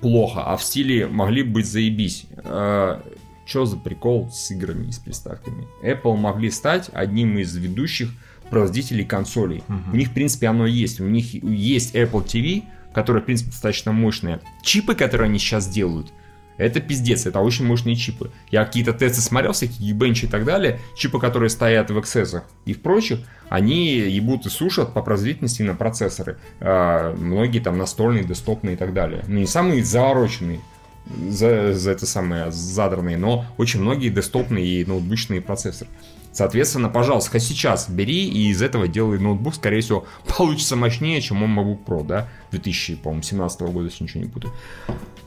[0.01, 2.26] плохо, а в стиле могли бы быть заебись.
[3.45, 5.66] Что за прикол с играми и с приставками?
[5.82, 8.11] Apple могли стать одним из ведущих
[8.51, 9.64] производителей консолей.
[9.93, 11.01] У них, в принципе, оно есть.
[11.01, 14.40] У них есть Apple TV, которая, в принципе, достаточно мощная.
[14.62, 16.12] Чипы, которые они сейчас делают,
[16.59, 18.30] это пиздец, это очень мощные чипы.
[18.51, 22.74] Я какие-то тесты смотрел, всякие Geekbench и так далее, чипы, которые стоят в XS и
[22.74, 26.38] в прочих, они ебут и сушат по производительности на процессоры.
[26.61, 29.24] А, многие там настольные, десктопные и так далее.
[29.26, 30.61] Ну, не самые завороченные,
[31.29, 35.91] за, за это самое задранные, но очень многие десктопные и ноутбучные процессоры.
[36.33, 41.49] Соответственно, пожалуйста, сейчас бери и из этого делай ноутбук, скорее всего, получится мощнее, чем мой
[41.49, 44.55] MacBook Pro, да, 2017 года, если ничего не путаю.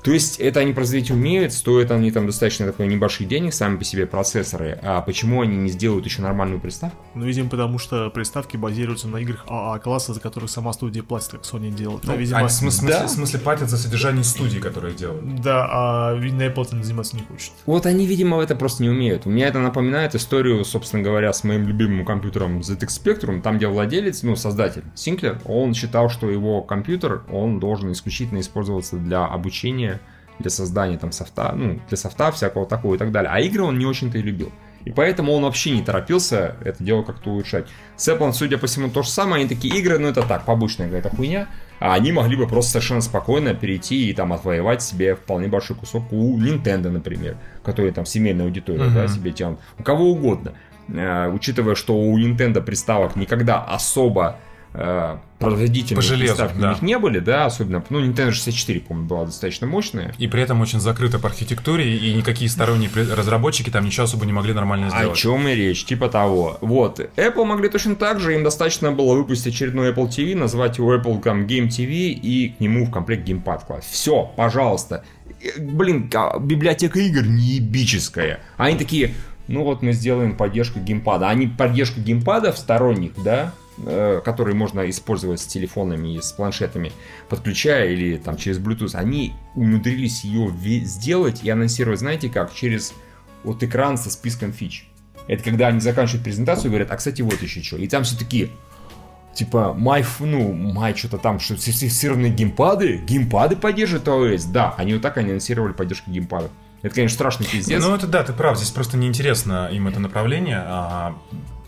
[0.06, 3.84] То есть это они производить умеют, стоят они там достаточно такой небольших денег сами по
[3.84, 4.78] себе процессоры.
[4.84, 6.96] А почему они не сделают еще нормальную приставку?
[7.16, 11.42] Ну, видимо, потому что приставки базируются на играх АА-класса, за которых сама студия платит, как
[11.42, 12.04] Sony делает.
[12.04, 13.08] Ну, а, видимо, они в смысле, да.
[13.08, 15.42] в смысле платят за содержание студии, которые делают.
[15.42, 17.54] Да, а видно, Apple этим заниматься не хочет.
[17.66, 19.26] Вот они, видимо, это просто не умеют.
[19.26, 23.66] У меня это напоминает историю, собственно говоря, с моим любимым компьютером ZX Spectrum, там, где
[23.66, 29.95] владелец, ну, создатель, Синклер, он считал, что его компьютер, он должен исключительно использоваться для обучения,
[30.40, 33.32] для создания там софта, ну, для софта всякого такого и так далее.
[33.32, 34.52] А игры он не очень-то и любил.
[34.86, 37.66] И поэтому он вообще не торопился это дело как-то улучшать.
[37.96, 39.42] С Apple, судя по всему, то же самое.
[39.42, 41.48] Они такие игры, ну это так, побочная какая-то хуйня.
[41.80, 46.14] А они могли бы просто совершенно спокойно перейти и там отвоевать себе вполне большой кусок
[46.14, 49.60] у Nintendo, например, который там семейная аудитория, да, себе тянут.
[49.80, 50.54] У кого угодно.
[50.88, 54.38] Э, учитывая, что у Nintendo приставок никогда особо
[54.74, 56.68] э, производительные По железу, приставки да.
[56.68, 60.14] у них не были, да, особенно, ну, Nintendo 64, по-моему, была достаточно мощная.
[60.18, 64.34] И при этом очень закрыто по архитектуре, и никакие сторонние разработчики там ничего особо не
[64.34, 65.18] могли нормально О сделать.
[65.18, 66.58] чем и речь, типа того.
[66.62, 67.00] Вот.
[67.18, 71.22] Apple могли точно так же, им достаточно было выпустить очередной Apple TV, назвать его Apple
[71.22, 73.90] там, Game TV и к нему в комплект геймпад класть.
[73.92, 75.04] Все, пожалуйста.
[75.42, 76.10] Э, Блин,
[76.42, 78.40] библиотека игр неебическая.
[78.58, 79.14] А Они такие,
[79.48, 81.30] ну вот мы сделаем поддержку геймпада.
[81.30, 83.54] Они поддержку геймпадов сторонних, да,
[83.84, 86.92] которые можно использовать с телефонами и с планшетами,
[87.30, 90.54] подключая или там через Bluetooth, они умудрились ее
[90.86, 92.94] сделать и анонсировать, знаете как, через
[93.44, 94.88] вот экран со списком фич.
[95.28, 97.78] Это когда они заканчивают презентацию и говорят, а кстати вот еще что.
[97.78, 98.50] И там все такие,
[99.34, 104.52] типа, май, ну, май что-то там, что сертифицированные геймпады, геймпады поддерживают iOS.
[104.52, 106.52] Да, они вот так анонсировали поддержку геймпадов.
[106.82, 107.84] Это, конечно, страшный пиздец.
[107.84, 110.62] Ну, это да, ты прав, здесь просто неинтересно им это направление.
[110.64, 111.16] а,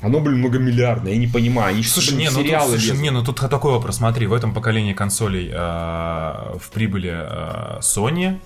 [0.02, 1.74] Оно, блин, многомиллиардное, я не понимаю.
[1.76, 3.02] Они Слушай, блин, не, ну, тут, сериалы слушай, лезут.
[3.02, 8.38] не, ну тут такой вопрос, смотри, в этом поколении консолей а, в прибыли а, Sony,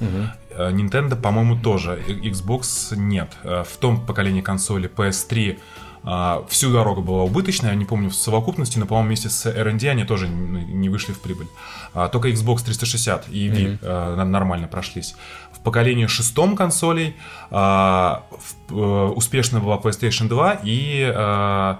[0.56, 3.32] а, Nintendo, по-моему, тоже, Xbox нет.
[3.44, 5.60] А, В том поколении консоли PS3
[6.04, 9.88] а, всю дорогу была убыточная, я не помню в совокупности, но, по-моему, вместе с R&D
[9.90, 11.48] они тоже не вышли в прибыль.
[11.94, 15.16] А, Только Xbox 360 и Wii а, на- нормально прошлись.
[15.62, 17.16] В поколении шестом консолей
[17.52, 18.24] а,
[18.70, 21.80] э, успешно была PlayStation 2 и а,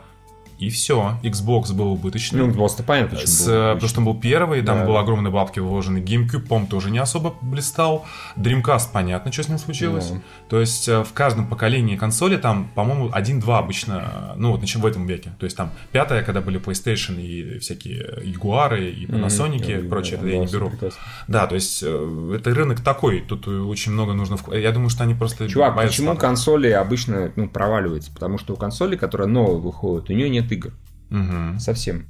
[0.62, 1.18] и все.
[1.24, 2.46] Xbox был убыточный.
[2.46, 3.74] Ну, просто понятно, почему С, было.
[3.74, 4.86] потому что он был первый, там Да.
[4.86, 5.98] было огромные бабки вложены.
[5.98, 8.06] GameCube, по тоже не особо блистал.
[8.38, 10.10] Dreamcast, понятно, что с ним случилось.
[10.12, 10.22] Да.
[10.50, 14.86] То есть э, в каждом поколении консоли там, по-моему, один-два обычно, э, ну вот в
[14.86, 15.32] этом веке.
[15.40, 19.90] То есть там пятая, когда были PlayStation и всякие Ягуары и Panasonic и Мгм.
[19.90, 20.70] прочее, это я не беру.
[20.70, 21.00] прекрасно.
[21.28, 24.36] Да, то есть э, это рынок такой, тут очень много нужно...
[24.36, 25.48] вк- Я думаю, что они просто...
[25.50, 26.28] Чувак, почему пока.
[26.28, 28.12] консоли обычно ну, проваливаются?
[28.14, 30.72] Потому что у консоли, которая новая выходит, у нее нет игр.
[31.10, 31.60] Мгм.
[31.60, 32.06] Совсем.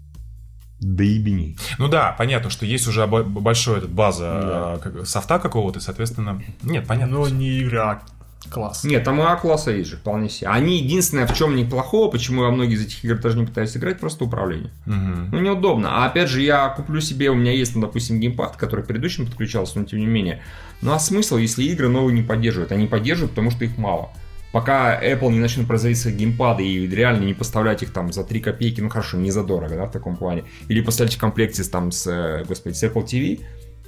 [0.80, 1.58] Да ебени.
[1.78, 4.90] Ну да, понятно, что есть уже бо- большой этот база Да.
[4.90, 6.42] как- софта какого-то, и, соответственно...
[6.64, 7.18] Нет, понятно.
[7.20, 8.02] Но не игры, а
[8.50, 8.84] класс.
[8.84, 10.48] Нет, там и А-класса есть же, вполне себе.
[10.50, 13.78] Они единственное, в чем неплохого, почему я во многие из этих игр даже не пытаюсь
[13.78, 14.72] играть, просто управление.
[14.88, 15.30] Мгм.
[15.32, 16.04] Ну, неудобно.
[16.04, 19.28] А опять же, я куплю себе, у меня есть, ну, допустим, геймпад, который к предыдущему
[19.28, 20.42] подключался, но тем не менее.
[20.82, 22.72] Ну, а смысл, если игры новые не поддерживают?
[22.72, 24.10] Они поддерживают, потому что их мало.
[24.52, 28.40] Пока Apple не начнет производить свои геймпады и реально не поставлять их там за 3
[28.42, 32.08] копейки, ну хорошо, не задорого, да, в таком плане, или поставить в комплекте там с,
[32.08, 33.42] э, господи, с Apple TV,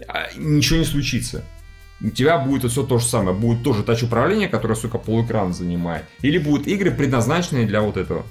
[0.08, 1.44] а, ничего не случится.
[2.02, 3.36] У тебя будет все то же самое.
[3.36, 6.04] Будет тоже тач управление, которое, сука, полэкрана занимает.
[6.22, 8.26] Или будут игры, предназначенные для вот этого.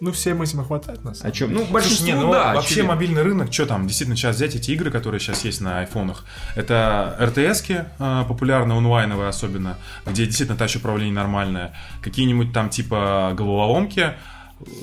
[0.00, 1.24] Ну, всем этим хватает нас.
[1.24, 1.52] О чем?
[1.52, 2.54] Ну, Слушай, большинству, не, ну, да.
[2.54, 2.94] вообще очевидно.
[2.94, 6.24] мобильный рынок, что там, действительно, сейчас взять эти игры, которые сейчас есть на айфонах,
[6.54, 9.76] это RTS-ки э, популярные, онлайновые особенно,
[10.06, 14.14] где действительно тач управление нормальное, какие-нибудь там типа головоломки,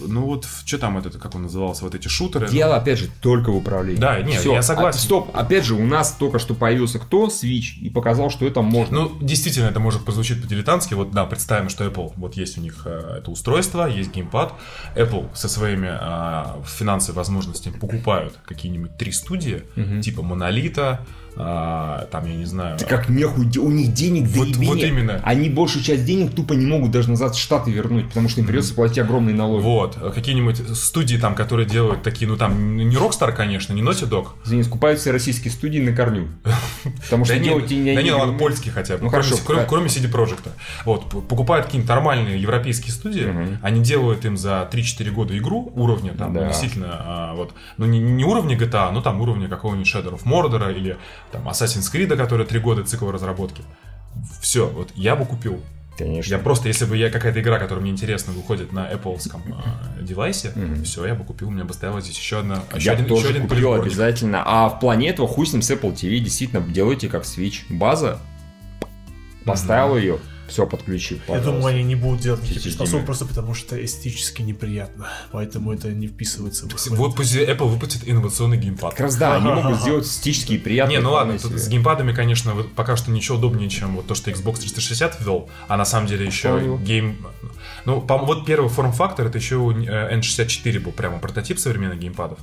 [0.08, 2.48] Ну вот, что там этот, как он назывался, вот эти шутеры.
[2.48, 4.00] Дело, опять же, только в управлении.
[4.00, 4.54] Да, нет, Всё.
[4.54, 5.00] я согласен.
[5.00, 7.28] А, стоп, опять же, у нас только что появился кто?
[7.28, 9.02] Switch, и показал, что это можно.
[9.02, 10.94] Ну, действительно, это может прозвучить по-дилетантски.
[10.94, 14.54] Вот, да, представим, что Apple, вот есть у них э, это устройство, есть геймпад.
[14.96, 19.64] Apple со своими э, финансовыми возможностями покупают какие-нибудь три студии,
[20.02, 21.06] типа Монолита,
[21.38, 22.76] а, там, я не знаю...
[22.76, 25.20] Это как нехуй, у них денег Вот- вот именно.
[25.24, 28.48] Они большую часть денег тупо не могут даже назад в Штаты вернуть, потому что им
[28.48, 29.64] придется платить огромные налоги.
[29.64, 34.28] Вот, какие-нибудь студии там, которые делают такие, ну там, не Rockstar, конечно, не Naughty Dog.
[34.46, 36.30] Извини, скупают все российские студии на корню.
[37.04, 39.04] Потому что Да делать не, да не, ладно, польские хотя бы.
[39.04, 39.96] Ну, кроме, хорошо, кроме, да.
[39.96, 40.50] CD Projekt.
[40.86, 43.28] Вот, покупают какие-нибудь нормальные европейские студии,
[43.62, 46.48] они делают им за 3-4 года игру уровня, там, Да.
[46.48, 50.76] действительно, а, вот, ну, не, не уровня GTA, но там уровня какого-нибудь Shadow of Mordor
[50.76, 50.98] или
[51.32, 53.64] там Assassin's Creed, который 3 года цикл разработки.
[54.42, 55.62] Все, вот я бы купил.
[55.98, 56.34] Конечно.
[56.34, 60.52] Я просто, если бы я какая-то игра, которая мне интересна, выходит на Apple а, девайсе,
[60.84, 63.22] все, я бы купил, у меня бы стояла здесь еще одна, еще Я один, тоже
[63.22, 63.86] еще один купил приборник.
[63.86, 64.44] обязательно.
[64.46, 67.62] А в плане этого хуй с ним с Apple TV действительно делайте как Switch.
[67.70, 68.20] База,
[69.46, 71.20] поставил ее, все подключил.
[71.28, 75.08] Я думаю, они не будут делать никаких приспособ просто потому, что эстетически неприятно.
[75.32, 78.92] Поэтому это не вписывается в Вот пусть Apple выпустит инновационный геймпад.
[78.92, 80.98] Как раз да, они могут сделать эстетически приятные.
[80.98, 84.32] Не, ну ладно, с геймпадами, конечно, вот пока что ничего удобнее, чем вот то, что
[84.32, 87.26] Xbox 360 ввел, а на самом деле еще гейм...
[87.86, 92.40] Ну, по- вот первый форм-фактор, это еще э, N64 был прямо прототип современных геймпадов.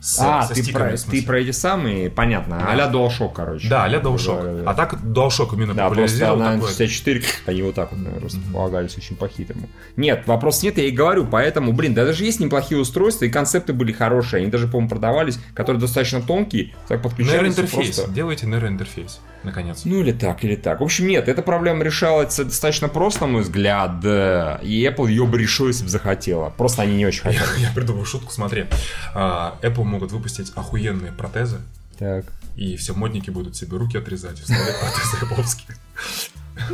[0.00, 3.68] С, А, со ты стиками, про, ты про эти самые, понятно, а-ля DualShock, короче.
[3.68, 4.42] Да, а-ля DualShock.
[4.42, 4.70] Да, да, да.
[4.70, 6.68] А так DualShock именно Да, просто популяризировал на такое.
[6.68, 9.68] 64 они вот так вот, наверное, располагались очень по-хитрому.
[9.96, 13.74] Нет, вопрос нет, я и говорю, поэтому, блин, да даже есть неплохие устройства, и концепты
[13.74, 17.34] были хорошие, они даже, по-моему, продавались, которые достаточно тонкие, так подключались.
[17.34, 17.96] Нейроинтерфейс.
[17.96, 19.82] просто- Делайте нейроинтерфейс, наконец.
[19.84, 20.80] Ну или так, или так.
[20.80, 25.38] В общем, нет, эта проблема решалась достаточно просто, на мой взгляд, и Apple ее бы
[25.38, 26.50] решила, если бы захотела.
[26.50, 27.48] Просто они не очень хотят.
[27.58, 28.66] Я придумал шутку, смотри.
[29.14, 31.58] А, Apple могут выпустить охуенные протезы,
[31.98, 32.24] Так.
[32.56, 35.74] и все модники будут себе руки отрезать и вставлять протезы Apple.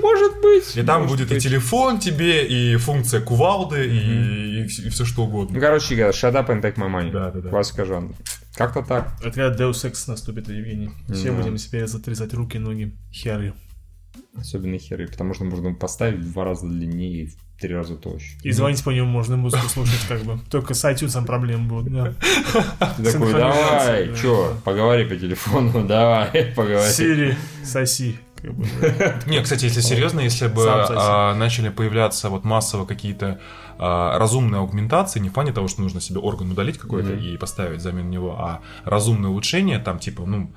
[0.00, 0.76] Может быть.
[0.76, 1.42] И там может будет и быть.
[1.42, 5.60] телефон тебе, и функция кувалды, и, все, что Ну, угодно.
[5.60, 7.12] короче говоря, shut up and take my money.
[7.12, 7.48] Да, да, да.
[7.50, 8.12] Классика жанра.
[8.56, 9.14] Как-то так.
[9.20, 10.90] Это когда Deus Ex наступит, Евгений.
[11.12, 11.38] Все Да.
[11.38, 13.52] будем себе отрезать руки, ноги, херы.
[14.34, 18.36] Особенно херы, потому что можно поставить в два раза длиннее и в три раза толще.
[18.42, 20.38] И звонить по нему можно, музыку слушать как бы.
[20.50, 22.14] Только с iTunes проблемы будут, да.
[23.02, 26.90] Такой, давай, чё, поговори по телефону, давай, поговори.
[26.90, 28.16] Сири, соси.
[28.46, 28.64] Как бы.
[29.26, 33.40] Не, кстати, если серьезно, если бы а, начали появляться вот массово какие-то
[33.78, 37.78] а, разумные аугментации, не в плане того, что нужно себе орган удалить какой-то и поставить
[37.78, 40.50] взамен него, а разумные улучшения, там типа, ну,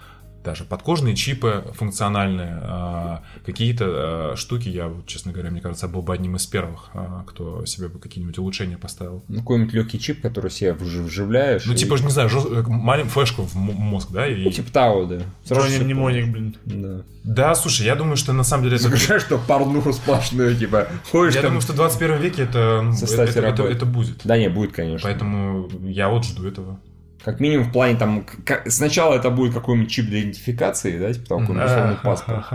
[0.44, 6.14] даже подкожные чипы функциональные, а, какие-то а, штуки, я, честно говоря, мне кажется, был бы
[6.14, 9.24] одним из первых, а, кто себе бы какие-нибудь улучшения поставил.
[9.28, 11.66] Ну, какой-нибудь легкий чип, который себе вжи- вживляешь.
[11.66, 14.28] Ну, и- типа, не знаю, жёст- маленькую флешку в мозг, да?
[14.28, 14.44] И...
[14.46, 15.20] Ну, типа того, да.
[15.44, 16.56] Сразу всё Мнемоник, блин.
[16.66, 17.02] Да.
[17.24, 18.84] Да, слушай, я думаю, что на самом деле это...
[18.86, 21.50] Загружаешь, что порнуху сплошную, типа, ходишь Я там...
[21.52, 24.22] думаю, что в 21 веке это, ну, это, это- это- это будет.
[24.24, 25.08] Да не, будет, конечно.
[25.08, 26.80] Поэтому я вот жду этого.
[27.24, 28.24] Как минимум в плане там...
[28.24, 32.46] к- к- Сначала это будет какой-нибудь чип для идентификации, да, типа там какой-нибудь условный паспорт.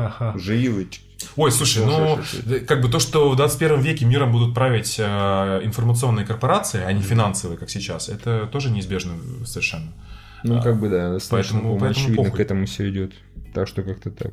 [0.90, 1.00] Ч-
[1.36, 2.18] Ой, слушай, ну,
[2.66, 7.02] как бы то, что в 21 веке миром будут править э, информационные корпорации, а не
[7.02, 9.14] финансовые, как сейчас, это тоже неизбежно
[9.46, 9.92] совершенно.
[10.42, 12.36] Ну, как бы, да, достаточно, поэтому- поэтому очевидно, похуй.
[12.36, 13.12] к этому все идет.
[13.54, 14.32] Так что как-то так.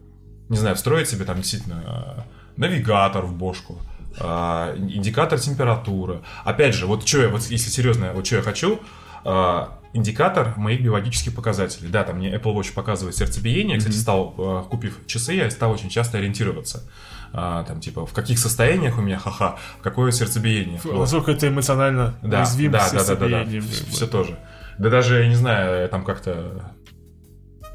[0.50, 1.84] Не знаю, встроить себе там действительно
[2.18, 2.22] э,
[2.58, 3.80] навигатор в бошку,
[4.20, 6.20] э, индикатор температуры.
[6.44, 8.80] Опять же, вот что я, вот если серьезно, вот что я хочу,
[9.24, 11.90] э, индикатор моих биологических показателей.
[11.90, 13.78] Да, там мне Apple Watch показывает сердцебиение.
[13.78, 16.84] Кстати, стал, э, купив часы, я стал очень часто ориентироваться.
[17.34, 20.82] А, там, типа, в каких состояниях у меня, ха-ха, какое сердцебиение.
[20.84, 24.38] Насколько это эмоционально Да, уязвимо да, да, да, да, да, все тоже.
[24.78, 26.74] Да даже, я не знаю, я там как-то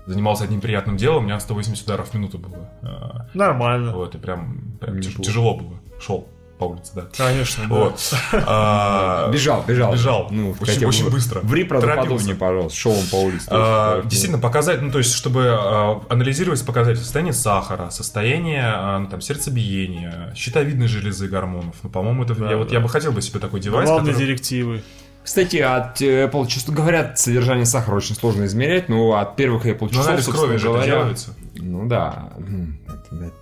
[0.06, 2.70] занимался одним приятным делом, у меня 180 ударов в минуту было.
[2.82, 3.92] А, Нормально.
[3.92, 5.80] Вот, и прям, прям тяжело было.
[6.00, 6.28] Шел
[6.58, 7.04] по улице, да.
[7.16, 7.74] Конечно, да.
[7.74, 8.14] Вот.
[8.46, 9.92] А, Бежал, бежал.
[9.92, 10.28] Бежал.
[10.30, 11.40] Ну, Очень- хотя бы очень быстро.
[11.40, 13.46] Ври правдоподобнее, пожалуйста, шел он по улице.
[13.50, 19.06] а, Действительно, показать, ну, то есть, чтобы а, анализировать показатели состояние сахара, состояние а, ну,
[19.08, 21.74] там, сердцебиения, щитовидной железы гормонов.
[21.82, 22.74] Ну, по-моему, это Да, я, вот, да.
[22.74, 24.82] я бы хотел бы себе такой девайс, Главные который- директивы.
[25.24, 29.78] Кстати, от э, Apple, честно говоря, содержание сахара очень сложно измерять, но от первых Apple
[29.80, 31.34] Ну, часов, анализ собственно крови же это говоря, делается.
[31.56, 32.28] Ну да,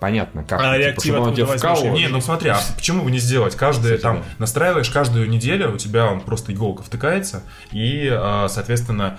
[0.01, 0.61] понятно, как.
[0.61, 1.91] А типа, реактива откуда вкалывал.
[1.91, 1.99] возьмешь?
[1.99, 3.55] Не, ну смотри, а почему бы не сделать?
[3.55, 7.43] Кстати, там настраиваешь каждую неделю, у тебя он просто иголка втыкается,
[7.73, 9.19] и, а, соответственно,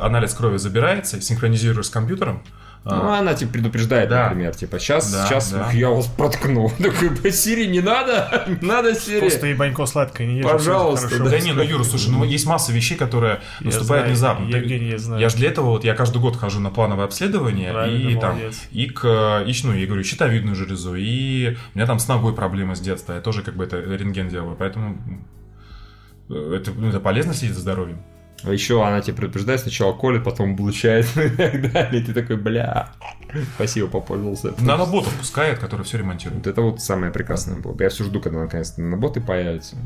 [0.00, 2.42] анализ крови забирается, синхронизируешь с компьютером.
[2.84, 4.24] А, Ну, она тебе предупреждает, Да.
[4.30, 5.70] например, типа, сейчас, Да, сейчас да.
[5.72, 6.70] я вас проткну.
[6.78, 9.20] Такой, «Бля, Сири, не надо, не надо, Сири.
[9.20, 10.46] Просто ебанько сладкое, не ешь.
[10.46, 11.28] Пожалуйста, хорошо.
[11.30, 14.50] Да не, ну Юра, слушай, ну есть масса вещей, которые Я наступают знаю, внезапно.
[14.50, 15.20] Ты- Евгений, я знаю.
[15.20, 18.30] Я же для этого вот я каждый год хожу на плановое обследование Правильно, и там
[18.36, 18.62] молодец.
[18.72, 22.76] и к и, ну, я говорю щитовидную железу и у меня там с ногой проблемы
[22.76, 24.96] с детства, я тоже как бы это рентген делаю, поэтому
[26.30, 28.02] э, это, ну, это полезно следить за здоровьем.
[28.44, 32.02] А еще она тебя предупреждает, сначала колет, потом облучает и так далее.
[32.02, 32.90] И ты такой, бля,
[33.56, 34.54] спасибо, попользовался.
[34.58, 36.44] Наноботов пускает, который все ремонтирует.
[36.44, 37.76] Вот это вот самое прекрасное было.
[37.80, 39.76] Я все жду, когда наконец-то наноботы появятся.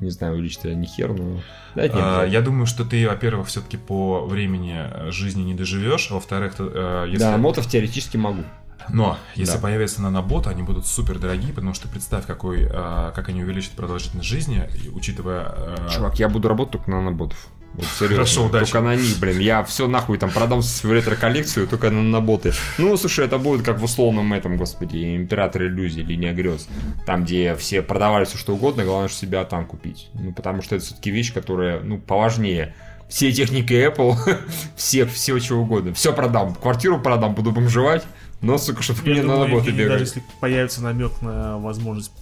[0.00, 1.40] Не знаю, увеличить ли они хер, но...
[1.76, 6.14] Да, нет, А, я думаю, что ты, во-первых, все-таки по времени жизни не доживешь, а
[6.14, 7.20] во-вторых, ты, э, если...
[7.20, 8.42] Да, мотов теоретически могу.
[8.90, 9.60] Но если Да.
[9.60, 14.28] появятся наноботы, они будут супер дорогие, потому что представь, какой, э, как они увеличат продолжительность
[14.28, 15.54] жизни, учитывая...
[15.56, 17.48] э, Чувак, я буду работать только на наноботов.
[17.72, 18.16] Вот серьезно.
[18.16, 18.70] Хорошо, удачи.
[18.70, 19.38] Только на них, блин.
[19.40, 22.52] Я все нахуй там продам свою ретро-коллекцию только на наноботы.
[22.78, 26.68] Ну, слушай, это будет как в условном этом, господи, Император иллюзий, линия грез.
[27.06, 30.08] Там, где все продавали все что угодно, главное, что себя там купить.
[30.14, 32.74] Ну, потому что это все-таки вещь, которая, ну, поважнее.
[33.08, 34.16] Все техники Apple,
[34.76, 35.92] все, все чего угодно.
[35.94, 36.54] Все продам.
[36.54, 38.04] Квартиру продам, буду бомжевать.
[38.44, 40.00] Но, сука, чтобы мне на думаю, Евгений, даже бегать.
[40.00, 42.12] если появится намек на возможность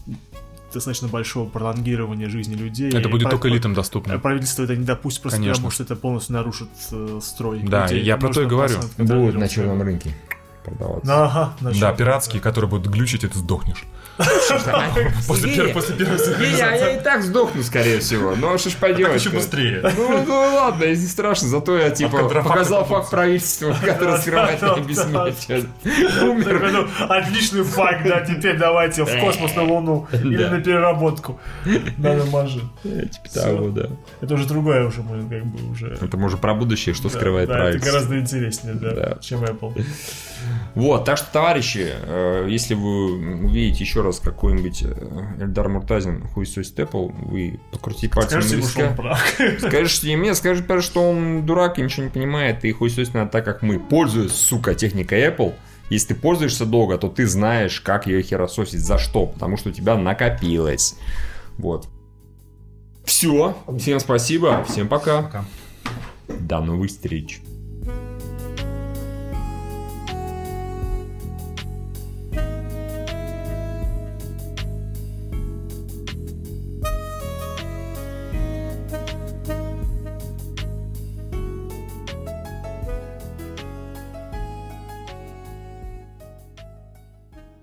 [0.72, 2.90] достаточно большого пролонгирования жизни людей.
[2.90, 4.18] Это будет только элитам доступно.
[4.18, 5.54] Правительство это не допустит, просто Конечно.
[5.56, 7.60] потому что это полностью нарушит э, строй.
[7.62, 8.02] Да, людей.
[8.02, 8.78] я про то и говорю.
[8.98, 10.14] Будут на черном рынке
[10.64, 11.24] продаваться.
[11.24, 13.84] Ага, на Да, пиратские, которые будут глючить, и ты сдохнешь.
[15.26, 18.34] После после первой Евгений, а я и так сдохну, скорее всего.
[18.52, 19.20] А что ж поделать?
[19.20, 19.80] еще быстрее.
[19.96, 24.14] Ну, ну ладно, не страшно, зато я типа контрафакты показал факт правительства, который
[24.54, 25.64] это бессмертие.
[25.82, 26.70] Такой, Умер.
[26.72, 31.40] ну, отличный факт, да, теперь давайте в космос на Луну или на переработку
[31.96, 32.70] наномашин.
[32.82, 33.88] Типа того, да.
[34.20, 35.98] Это уже другое уже, как бы уже...
[36.00, 37.92] Это мы уже про будущее, что скрывает да, это правительство.
[37.92, 39.18] гораздо интереснее, Да.
[39.20, 39.84] чем Apple.
[40.74, 46.78] Вот, так что, товарищи, э, если вы увидите еще раз какой-нибудь э, Эльдар Муртазин хуесосит
[46.78, 48.96] Apple, вы покрутите пальцем на Скажите ему, что он виска.
[48.96, 49.38] прав.
[50.02, 50.34] Мне,
[50.64, 53.78] первое, что он дурак и ничего не понимает, и хуесосить надо так, как мы.
[53.78, 55.54] Пользуясь, сука, техникой Apple,
[55.90, 59.72] если ты пользуешься долго, то ты знаешь, как ее херососить, за что, потому что у
[59.72, 60.96] тебя накопилось.
[61.58, 61.86] Вот.
[63.04, 63.56] Все.
[63.78, 64.64] Всем спасибо.
[64.64, 65.22] Всем пока.
[65.22, 65.44] Пока.
[66.28, 67.40] До новых встреч.